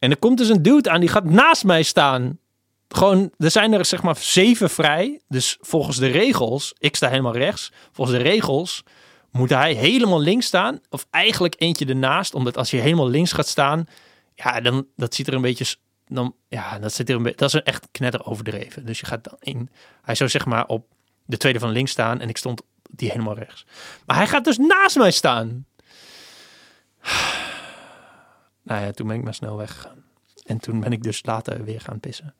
[0.02, 2.40] en er komt dus een dude aan, die gaat naast mij staan.
[2.88, 5.22] Gewoon, er zijn er zeg maar zeven vrij.
[5.28, 7.72] Dus volgens de regels, ik sta helemaal rechts.
[7.92, 8.84] Volgens de regels
[9.32, 10.80] moet hij helemaal links staan.
[10.90, 12.34] Of eigenlijk eentje ernaast.
[12.34, 13.86] Omdat als je helemaal links gaat staan,
[14.36, 15.76] ja, dan dat ziet er een beetje.
[16.08, 18.86] Dan, ja, dat, zit er een dat is echt knetter overdreven.
[18.86, 19.70] Dus je gaat dan in.
[20.02, 20.86] Hij zou zeg maar op
[21.26, 22.20] de tweede van links staan.
[22.20, 23.66] En ik stond die helemaal rechts.
[24.06, 25.66] Maar hij gaat dus naast mij staan.
[28.64, 30.04] Nou ja, toen ben ik maar snel weggegaan.
[30.46, 32.36] En toen ben ik dus later weer gaan pissen.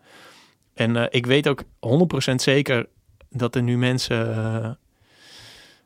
[0.74, 1.64] En uh, ik weet ook
[2.32, 2.88] 100% zeker
[3.30, 4.72] dat er nu mensen uh,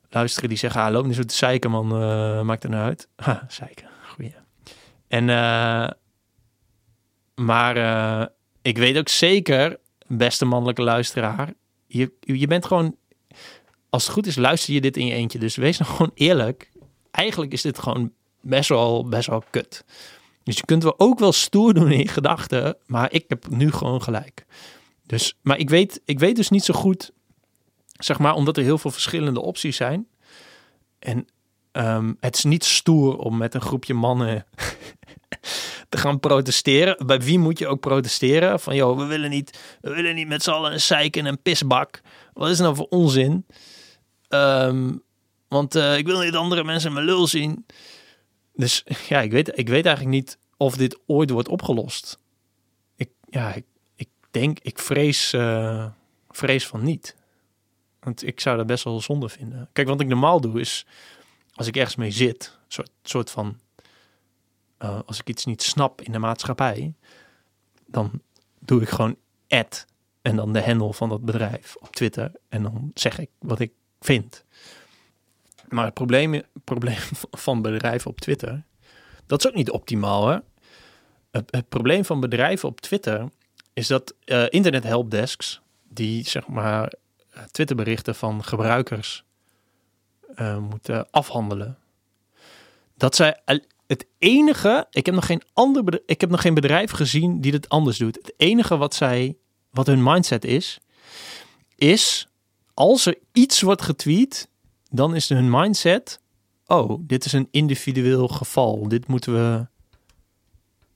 [0.09, 3.07] luisteren die zeggen: ah, loop niet zo te zeiken, man, uh, maakt er nou uit.
[3.15, 4.35] Ha, zeiken, goeie.
[5.07, 5.25] En,
[7.35, 7.77] maar
[8.61, 11.53] ik weet ook zeker, beste mannelijke luisteraar,
[11.87, 12.95] je, je bent gewoon,
[13.89, 15.39] als het goed is, luister je dit in je eentje.
[15.39, 16.71] Dus wees nou gewoon eerlijk.
[17.11, 18.11] Eigenlijk is dit gewoon
[18.41, 19.85] best wel, best wel kut.
[20.45, 24.01] Dus je kunt wel ook wel stoer doen in gedachten, maar ik heb nu gewoon
[24.01, 24.45] gelijk.
[25.05, 27.11] Dus, maar ik weet, ik weet dus niet zo goed,
[27.87, 30.07] zeg maar, omdat er heel veel verschillende opties zijn.
[30.99, 31.27] En
[31.71, 34.45] um, het is niet stoer om met een groepje mannen
[35.89, 37.05] te gaan protesteren.
[37.05, 38.59] Bij wie moet je ook protesteren?
[38.59, 41.41] Van, joh, we willen niet, we willen niet met z'n allen een zeik en een
[41.41, 42.01] pisbak.
[42.33, 43.45] Wat is nou voor onzin?
[44.29, 45.03] Um,
[45.47, 47.65] want uh, ik wil niet andere mensen mijn lul zien.
[48.55, 52.19] Dus ja, ik weet, ik weet eigenlijk niet of dit ooit wordt opgelost.
[52.95, 55.87] Ik, ja, ik, ik denk, ik vrees, uh,
[56.29, 57.15] vrees van niet.
[57.99, 59.69] Want ik zou dat best wel zonde vinden.
[59.73, 60.85] Kijk, wat ik normaal doe is,
[61.53, 63.59] als ik ergens mee zit, soort, soort van,
[64.79, 66.93] uh, als ik iets niet snap in de maatschappij,
[67.85, 68.21] dan
[68.59, 69.15] doe ik gewoon
[69.47, 69.85] ad
[70.21, 73.71] en dan de handle van dat bedrijf op Twitter en dan zeg ik wat ik
[73.99, 74.43] vind.
[75.75, 76.97] Maar het probleem, probleem
[77.45, 78.63] van bedrijven op Twitter,
[79.25, 80.27] dat is ook niet optimaal.
[80.27, 80.37] Hè?
[81.31, 83.29] Het, probleem van bedrijven op Twitter
[83.73, 86.93] is dat uh, internet helpdesks, die zeg maar
[87.35, 89.23] uh, Twitterberichten van gebruikers
[90.35, 91.77] uh, moeten afhandelen,
[92.93, 93.41] dat zij
[93.87, 97.69] het enige, ik heb nog geen ander, ik heb nog geen bedrijf gezien die dit
[97.69, 98.15] anders doet.
[98.15, 99.37] Het enige wat zij,
[99.69, 100.79] wat hun mindset is,
[101.75, 102.27] is
[102.73, 104.47] als er iets wordt getweet
[104.95, 106.19] dan is hun mindset:
[106.65, 108.87] oh, dit is een individueel geval.
[108.87, 109.67] Dit moeten we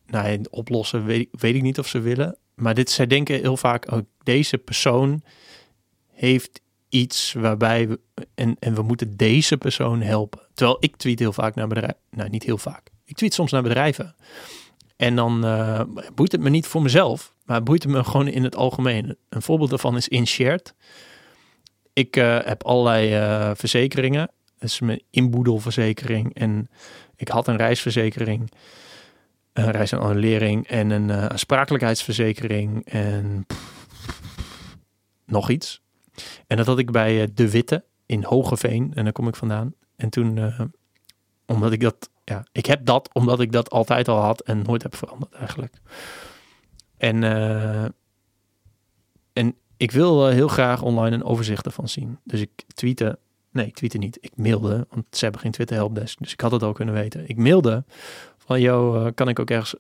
[0.06, 1.06] nou, oplossen.
[1.06, 2.38] Weet, ik niet of ze willen.
[2.56, 5.22] Maar dit, zij denken heel vaak: oh, deze persoon
[6.08, 7.98] heeft iets waarbij.
[8.36, 10.42] En, en we moeten deze persoon helpen.
[10.54, 12.00] Terwijl ik tweet heel vaak naar bedrijven.
[12.12, 12.90] Nou, niet heel vaak.
[13.06, 14.16] Ik tweet soms naar bedrijven.
[14.96, 15.82] En dan uh,
[16.16, 19.18] boeit het me niet voor mezelf, maar boeit het me gewoon in het algemeen.
[19.30, 20.74] Een voorbeeld daarvan is InShared.
[22.00, 24.32] Ik uh, heb allerlei uh, verzekeringen.
[24.60, 26.34] Dus mijn inboedelverzekering.
[26.34, 26.70] En
[27.16, 28.52] ik had een reisverzekering.
[29.54, 30.68] Een reis- en annulering.
[30.68, 32.86] En een aansprakelijkheidsverzekering.
[32.86, 33.46] En
[35.26, 35.82] nog iets.
[36.48, 38.92] En dat had ik bij De Witte in Hogeveen.
[38.94, 39.74] En daar kom ik vandaan.
[39.96, 40.54] En toen,
[41.46, 44.84] omdat ik dat, ja, ik heb dat omdat ik dat altijd al had en nooit
[44.84, 45.74] heb veranderd eigenlijk.
[46.98, 47.24] En,
[49.34, 52.18] en ik wil heel graag online een overzicht ervan zien.
[52.24, 53.20] Dus ik tweette
[53.52, 54.18] Nee, ik tweette niet.
[54.22, 56.18] Ik mailde, want ze hebben geen Twitter helpdesk.
[56.20, 57.30] Dus ik had het al kunnen weten.
[57.30, 57.84] Ik mailde
[58.38, 59.76] van, yo, eh, kan ik ook ergens...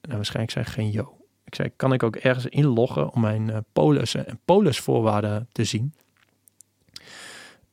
[0.00, 1.16] Nou, waarschijnlijk zei ik geen yo.
[1.44, 5.94] Ik zei, kan ik ook ergens inloggen om mijn uh, polissen en polisvoorwaarden te zien?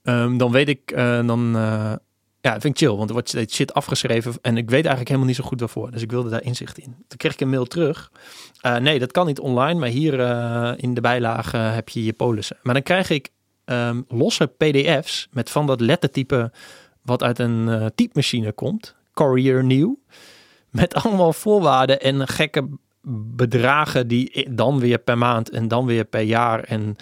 [0.02, 1.56] Ehm, dan weet ik, uh, dan...
[2.46, 5.28] ja, vind ik chill, want er wordt steeds shit afgeschreven en ik weet eigenlijk helemaal
[5.28, 5.92] niet zo goed waarvoor.
[5.92, 6.96] Dus ik wilde daar inzicht in.
[7.08, 8.12] Toen kreeg ik een mail terug.
[8.80, 10.14] nee, dat kan niet online, maar hier
[10.80, 12.58] in de bijlage heb je je polissen.
[12.64, 13.30] Maar dan krijg ik
[13.66, 16.52] um, losse PDF's met van dat lettertype
[17.02, 18.96] wat uit een uh, typemachine komt.
[19.14, 20.00] Courier nieuw.
[20.70, 22.68] Met allemaal voorwaarden en gekke
[23.36, 26.96] bedragen die dan weer per maand en dan weer per jaar en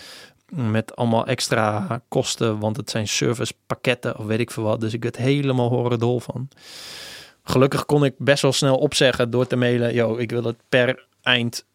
[0.55, 4.81] met allemaal extra kosten, want het zijn servicepakketten of weet ik veel wat.
[4.81, 6.49] Dus ik werd helemaal horen dol van.
[7.43, 9.93] Gelukkig kon ik best wel snel opzeggen door te mailen.
[9.93, 11.65] Yo, ik wil het per eind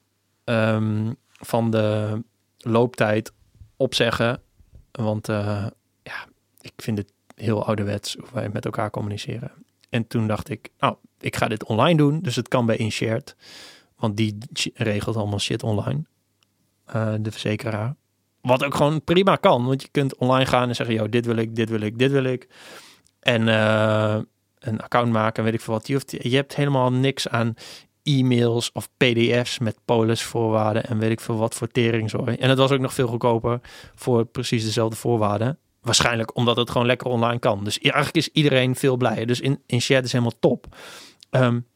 [0.44, 2.22] um, van de
[2.58, 3.32] looptijd
[3.76, 4.42] opzeggen.
[4.92, 5.66] Want uh,
[6.02, 6.26] ja,
[6.60, 9.52] ik vind het heel ouderwets hoe wij met elkaar communiceren.
[9.90, 12.20] En toen dacht ik, nou, ik ga dit online doen.
[12.20, 13.36] Dus het kan bij InShared.
[13.96, 14.38] Want die
[14.74, 16.02] regelt allemaal shit online.
[16.94, 17.96] Uh, de verzekeraar.
[18.48, 19.66] Wat ook gewoon prima kan.
[19.66, 22.10] Want je kunt online gaan en zeggen, joh, dit wil ik, dit wil ik, dit
[22.10, 22.48] wil ik.
[23.20, 24.16] En uh,
[24.58, 25.86] een account maken, weet ik veel wat.
[25.86, 27.54] Je, je hebt helemaal niks aan
[28.02, 32.36] e-mails of pdf's met polisvoorwaarden en weet ik veel wat voor teringzooi.
[32.36, 33.60] En het was ook nog veel goedkoper
[33.94, 35.58] voor precies dezelfde voorwaarden.
[35.80, 37.64] Waarschijnlijk omdat het gewoon lekker online kan.
[37.64, 39.26] Dus eigenlijk is iedereen veel blijer.
[39.26, 40.76] Dus in, in Share is helemaal top.
[41.30, 41.66] Um,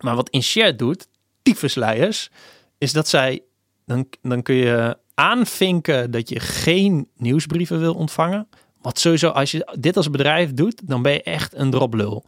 [0.00, 1.08] maar wat InShare doet,
[1.42, 2.30] tyfusleiers,
[2.78, 3.42] is dat zij,
[3.86, 8.48] dan, dan kun je aanvinken dat je geen nieuwsbrieven wil ontvangen.
[8.80, 12.24] Wat sowieso, als je dit als bedrijf doet, dan ben je echt een droplul.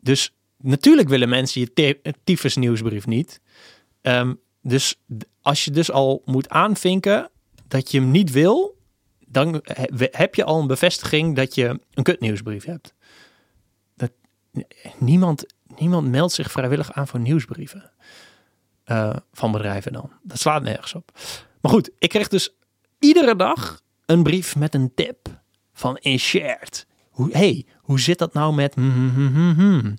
[0.00, 3.40] Dus natuurlijk willen mensen je tyfus nieuwsbrief niet.
[4.02, 5.00] Um, dus
[5.42, 7.30] als je dus al moet aanvinken
[7.68, 8.78] dat je hem niet wil,
[9.26, 9.60] dan
[9.98, 12.94] heb je al een bevestiging dat je een kut nieuwsbrief hebt.
[13.96, 14.10] Dat,
[14.98, 15.46] niemand,
[15.76, 17.90] niemand meldt zich vrijwillig aan voor nieuwsbrieven.
[18.86, 20.10] Uh, van bedrijven dan.
[20.22, 21.12] Dat slaat nergens op.
[21.62, 22.56] Maar goed, ik kreeg dus
[22.98, 25.42] iedere dag een brief met een tip
[25.72, 26.86] van InShared.
[27.10, 28.76] Hoe, hey, hoe zit dat nou met...
[28.76, 29.96] Mm,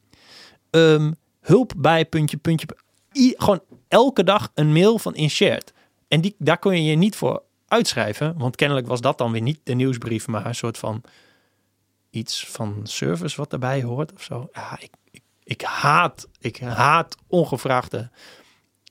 [0.69, 2.67] um, hulp bij puntje, puntje.
[3.13, 5.73] Gewoon elke dag een mail van InShared.
[6.07, 8.37] En die, daar kon je je niet voor uitschrijven.
[8.37, 11.03] Want kennelijk was dat dan weer niet de nieuwsbrief, maar een soort van
[12.09, 14.49] iets van service wat erbij hoort of zo.
[14.53, 18.11] Ja, ik, ik haat, ik haat ongevraagde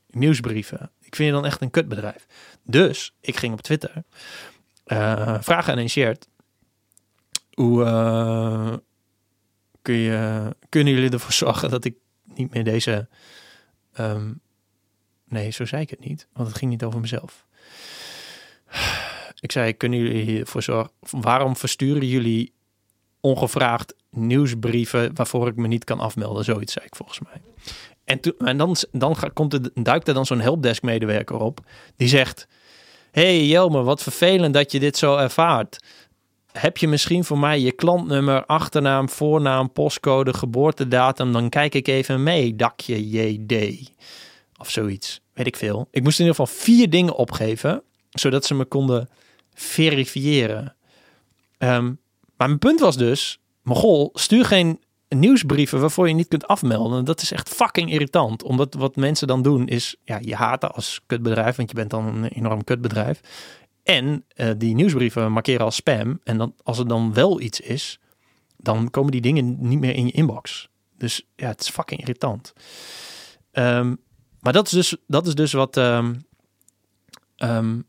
[0.07, 0.91] nieuwsbrieven.
[1.13, 2.25] Ik vind je dan echt een kutbedrijf.
[2.63, 4.03] Dus ik ging op Twitter
[4.87, 6.27] uh, vragen aan InShared
[7.53, 8.73] hoe, uh,
[9.81, 13.07] kun je, kunnen jullie ervoor zorgen dat ik niet meer deze.
[13.99, 14.41] Um,
[15.25, 17.45] nee, zo zei ik het niet, want het ging niet over mezelf.
[19.39, 20.93] Ik zei: Kunnen jullie ervoor zorgen?
[21.09, 22.53] Waarom versturen jullie
[23.19, 26.43] ongevraagd nieuwsbrieven waarvoor ik me niet kan afmelden?
[26.43, 27.41] Zoiets zei ik volgens mij.
[28.05, 31.59] En, dan, dan komt duikt er dan zo'n helpdesk medewerker op
[31.95, 32.47] die zegt:
[33.11, 35.79] Hey Jelmer, wat vervelend dat je dit zo ervaart
[36.59, 41.31] heb je misschien voor mij je klantnummer, achternaam, voornaam, postcode, geboortedatum?
[41.31, 43.79] Dan kijk ik even mee, dakje JD.
[44.57, 45.21] Of zoiets.
[45.33, 45.87] Weet ik veel.
[45.91, 49.09] Ik moest in ieder geval vier dingen opgeven, zodat ze me konden
[49.53, 50.75] verifiëren.
[51.57, 51.99] Um,
[52.37, 54.79] maar mijn punt was dus, Mogol, stuur geen
[55.19, 57.05] nieuwsbrieven waarvoor je niet kunt afmelden.
[57.05, 58.43] Dat is echt fucking irritant.
[58.43, 62.05] Omdat wat mensen dan doen is, ja, je haten als kutbedrijf, want je bent dan
[62.05, 63.19] een enorm kutbedrijf.
[63.83, 66.19] En uh, die nieuwsbrieven markeren als spam.
[66.23, 67.99] En dan, als er dan wel iets is,
[68.57, 70.69] dan komen die dingen niet meer in je inbox.
[70.97, 72.53] Dus ja, het is fucking irritant.
[73.51, 73.97] Um,
[74.39, 76.25] maar dat is dus, dat is dus wat, um,
[77.37, 77.85] um,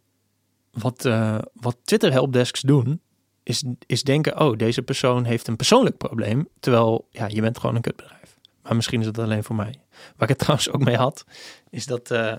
[0.70, 3.01] wat, uh, wat Twitter helpdesks doen.
[3.45, 6.49] Is, is denken, oh, deze persoon heeft een persoonlijk probleem.
[6.61, 8.36] Terwijl, ja, je bent gewoon een kutbedrijf.
[8.62, 9.74] Maar misschien is het alleen voor mij.
[9.90, 11.24] Waar ik het trouwens ook mee had,
[11.70, 12.34] is dat uh,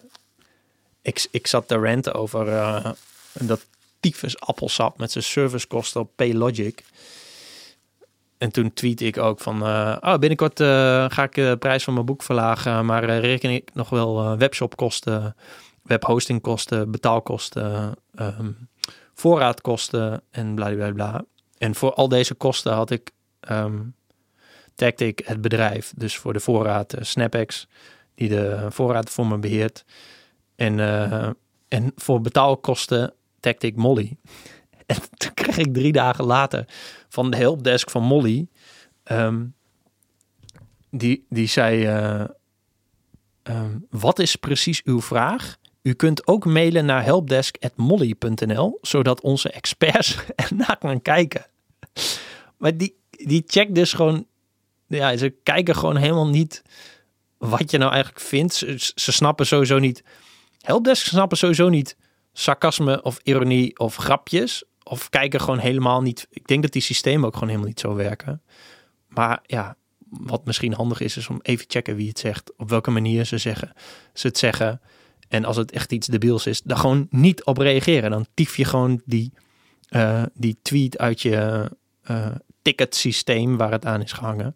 [1.01, 2.47] ik, ik zat te ranten over
[3.33, 3.65] en dat
[3.99, 6.83] tyfus appelsap met zijn servicekosten op Paylogic.
[8.37, 10.67] En toen tweet ik ook van, uh, oh, binnenkort uh,
[11.09, 15.35] ga ik de prijs van mijn boek verlagen, maar uh, reken ik nog wel webshopkosten,
[15.81, 18.69] webhostingkosten, betaalkosten, um,
[19.15, 21.25] voorraadkosten en bla bla bla.
[21.57, 23.11] En voor al deze kosten had ik,
[23.51, 23.95] um,
[24.75, 27.67] ik het bedrijf, dus voor de voorraad SnapX,
[28.15, 29.85] die de voorraad voor me beheert.
[30.55, 30.79] En,
[31.67, 34.17] en voor betaalkosten tagde ik Molly.
[34.85, 36.65] En toen kreeg ik drie dagen later
[37.09, 38.47] van de helpdesk van Molly.
[39.11, 39.55] Um,
[40.89, 42.25] die, die zei: uh,
[43.43, 45.57] um, Wat is precies uw vraag?
[45.85, 50.17] U kunt ook mailen naar helpdesk.molly.nl, zodat onze experts
[50.49, 51.45] ernaar gaan kijken.
[52.57, 54.25] maar die, die checkt dus gewoon...
[54.87, 56.61] Ja, ze kijken gewoon helemaal niet
[57.37, 58.53] wat je nou eigenlijk vindt.
[58.53, 60.03] Ze, ze snappen sowieso niet...
[60.61, 61.97] Helpdesk snappen sowieso niet
[62.33, 64.63] sarcasme of ironie of grapjes.
[64.83, 66.27] Of kijken gewoon helemaal niet...
[66.29, 68.41] Ik denk dat die systemen ook gewoon helemaal niet zo werken.
[69.07, 69.75] Maar ja,
[70.09, 72.57] wat misschien handig is, is om even checken wie het zegt.
[72.57, 73.73] Op welke manier ze, zeggen,
[74.13, 74.81] ze het zeggen.
[75.35, 78.11] En als het echt iets debiels is, dan gewoon niet op reageren.
[78.11, 79.33] Dan tief je gewoon die,
[79.89, 81.71] uh, die tweet uit je
[82.11, 82.27] uh,
[82.61, 84.55] ticketsysteem waar het aan is gehangen.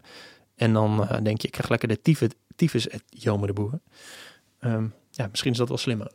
[0.55, 2.01] En dan uh, denk je, ik krijg lekker de
[2.55, 3.80] tyfus, het Jomer de Boer.
[4.59, 6.11] Um, ja, misschien is dat wel slimmer.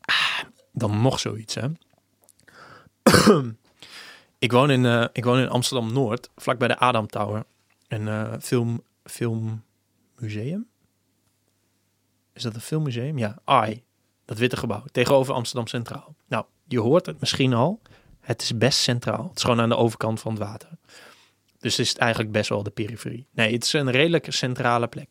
[0.00, 0.40] Ah,
[0.72, 1.68] dan nog zoiets, hè.
[4.46, 7.44] ik, woon in, ik woon in Amsterdam-Noord, vlakbij de Adam Tower.
[7.88, 10.66] Een film, filmmuseum.
[12.36, 13.18] Is dat een filmmuseum?
[13.18, 13.82] Ja, AI.
[14.24, 14.84] Dat witte gebouw.
[14.92, 16.14] Tegenover Amsterdam Centraal.
[16.28, 17.80] Nou, je hoort het misschien al.
[18.20, 19.28] Het is best centraal.
[19.28, 20.68] Het is gewoon aan de overkant van het water.
[21.58, 23.26] Dus is het eigenlijk best wel de periferie.
[23.30, 25.08] Nee, het is een redelijk centrale plek.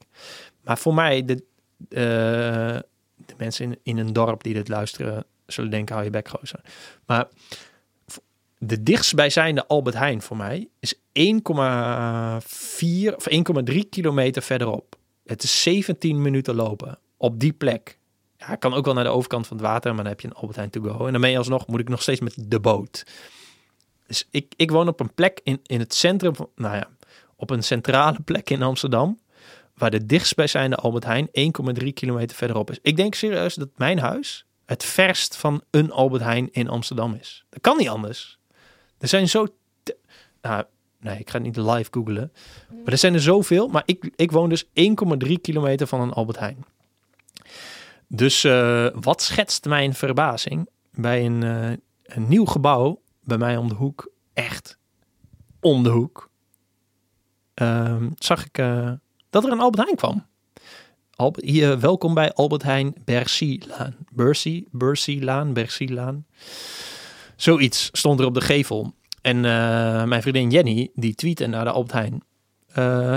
[0.64, 1.44] Maar voor mij, de,
[1.90, 2.80] uh,
[3.26, 6.60] de mensen in, in een dorp die dit luisteren, zullen denken, hou je bek gozer.
[7.06, 7.28] Maar
[8.58, 11.00] de dichtstbijzijnde Albert Heijn voor mij is 1,4
[13.16, 13.28] of
[13.72, 14.96] 1,3 kilometer verderop.
[15.26, 18.00] Het is 17 minuten lopen op die plek.
[18.38, 20.34] Ja, kan ook wel naar de overkant van het water, maar dan heb je een
[20.34, 21.06] Albert Heijn to go.
[21.06, 23.06] En dan ben alsnog, moet ik nog steeds met de boot.
[24.08, 26.88] Dus ik, ik woon op een plek in, in het centrum van, nou ja,
[27.36, 29.20] op een centrale plek in Amsterdam,
[29.74, 31.28] waar de dichtstbijzijnde Albert Heijn
[31.82, 32.80] 1,3 kilometer verderop is.
[32.82, 37.46] Ik denk serieus dat mijn huis het verst van een Albert Heijn in Amsterdam is.
[37.50, 38.40] Dat kan niet anders.
[38.98, 39.48] Er zijn zo.
[40.42, 40.64] Nou,
[41.00, 42.32] nee, ik ga het niet live googlen.
[42.70, 43.68] Maar er zijn er zoveel.
[43.68, 44.72] Maar ik, ik woon dus 1,3
[45.42, 46.66] kilometer van een Albert Heijn.
[48.08, 51.70] Dus uh, wat schetst mijn verbazing bij een, uh,
[52.04, 54.12] een nieuw gebouw bij mij om de hoek?
[54.34, 54.78] Echt
[55.60, 56.30] om de hoek.
[57.62, 58.92] Uh, zag ik uh,
[59.30, 60.26] dat er een Albert Heijn kwam.
[61.36, 63.96] Hier, welkom bij Albert Heijn Bercy-laan.
[64.10, 66.26] Bercy, Bercy-laan, Bercy-laan.
[67.36, 68.94] Zoiets stond er op de gevel.
[69.22, 69.40] En
[70.10, 72.24] mijn vriendin Jenny, die tweette naar de Albert Heijn.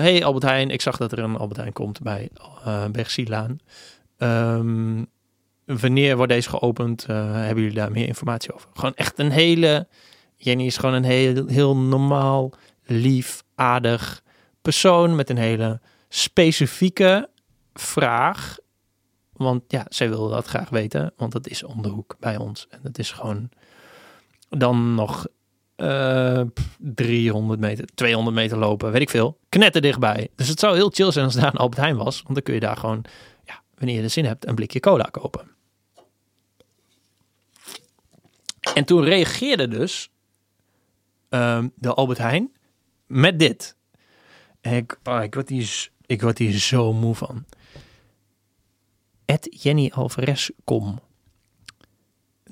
[0.02, 2.28] Hey Albert Heijn, ik zag dat er een Albert Heijn komt bij
[2.66, 3.58] uh, Bergsie-laan.
[4.18, 5.06] Um,
[5.64, 7.06] wanneer wordt deze geopend?
[7.06, 8.68] hebben jullie daar meer informatie over?
[8.74, 9.88] Gewoon echt een hele...
[10.36, 12.52] Jenny is gewoon een heel, heel normaal,
[12.84, 14.22] lief, aardig
[14.62, 17.28] persoon met een hele specifieke
[17.74, 18.56] vraag.
[19.32, 22.66] Want ja, zij wil dat graag weten, want dat is om de hoek bij ons.
[22.70, 23.48] En dat is gewoon
[24.48, 25.26] dan nog
[25.76, 26.40] uh,
[26.78, 29.38] 300 meter, 200 meter lopen, weet ik veel.
[29.48, 30.28] Knetter dichtbij.
[30.34, 32.22] Dus het zou heel chill zijn als daar een Albert Heijn was.
[32.22, 33.04] Want dan kun je daar gewoon,
[33.78, 35.50] wanneer je de zin hebt, een blikje cola kopen.
[38.74, 40.10] En toen reageerde dus
[41.30, 42.52] uh, de Albert Heijn
[43.06, 43.76] met dit.
[44.60, 47.44] En ik, oh, ik, word hier, ik zo moe van.
[49.24, 51.00] Ed Jenny Alvarez, kom.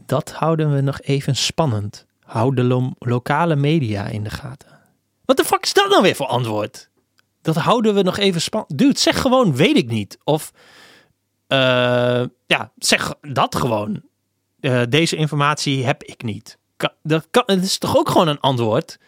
[0.06, 2.06] Dat houden we nog even spannend.
[2.20, 4.80] Houd de lo lokale media in de gaten.
[5.24, 6.90] Wat de fuck is dat nou weer voor antwoord?
[7.42, 8.78] Dat houden we nog even spannend.
[8.78, 10.18] Dude, zeg gewoon, weet ik niet.
[10.24, 10.52] Of,
[11.48, 14.02] uh, ja, zeg dat gewoon.
[14.60, 16.58] Uh, deze informatie heb ik niet.
[17.02, 18.98] Dat, kan, dat is toch ook gewoon een antwoord?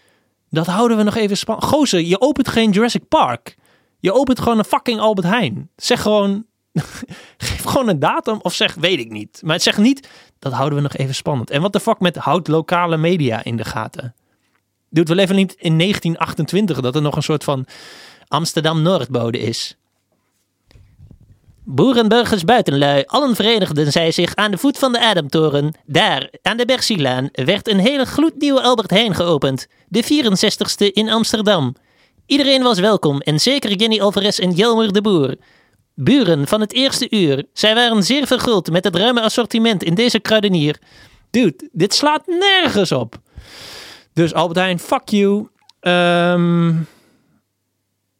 [0.50, 1.68] Dat houden we nog even spannend.
[1.68, 3.56] Gozer, je opent geen Jurassic Park.
[4.00, 5.70] Je opent gewoon een fucking Albert Heijn.
[5.76, 6.46] Zeg gewoon,
[7.36, 9.40] geef gewoon een datum of zeg weet ik niet.
[9.44, 10.08] Maar zeg niet,
[10.38, 11.50] dat houden we nog even spannend.
[11.50, 14.14] En wat de fuck met houd lokale media in de gaten?
[14.90, 17.66] Doet we leven niet in 1928 dat er nog een soort van
[18.28, 19.76] Amsterdam Noordbode is.
[21.70, 25.74] Boerenburgers buitenlui, allen verenigden zij zich aan de voet van de Adamtoren.
[25.86, 29.66] Daar, aan de Bercielaan, werd een hele gloednieuwe Albert Heijn geopend.
[29.88, 31.74] De 64ste in Amsterdam.
[32.26, 35.36] Iedereen was welkom en zeker Jenny Alvarez en Jelmer de Boer.
[35.94, 37.44] Buren van het eerste uur.
[37.52, 40.78] Zij waren zeer verguld met het ruime assortiment in deze kruidenier.
[41.30, 43.16] Dude, dit slaat nergens op.
[44.12, 45.48] Dus Albert Heijn, fuck you.
[45.80, 46.86] Um,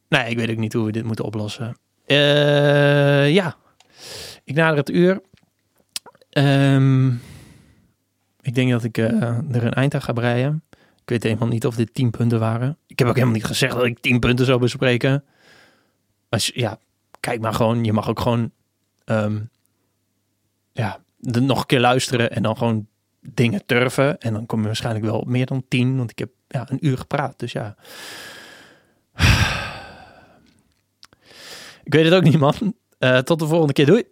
[0.09, 1.77] nee, ik weet ook niet hoe we dit moeten oplossen.
[2.09, 3.57] Uh, ja,
[4.45, 5.21] ik nader het uur.
[6.31, 7.21] Um,
[8.41, 9.13] ik denk dat ik uh,
[9.55, 10.63] er een eind aan ga breien.
[11.03, 12.77] Ik weet helemaal niet of dit 10 punten waren.
[12.87, 15.25] Ik heb ook helemaal niet gezegd dat ik 10 punten zou bespreken.
[16.29, 16.79] Als, ja,
[17.21, 18.51] kijk maar gewoon, je mag ook gewoon
[19.05, 19.51] um,
[20.73, 22.87] ja, nog een keer luisteren en dan gewoon
[23.21, 24.19] dingen turven.
[24.19, 26.99] En dan kom je waarschijnlijk wel meer dan tien, want ik heb ja, een uur
[26.99, 27.39] gepraat.
[27.39, 27.77] Dus ja.
[31.89, 32.75] Ik weet het ook niet, man.
[32.99, 33.87] Uh, tot de volgende keer.
[33.87, 34.05] Doei.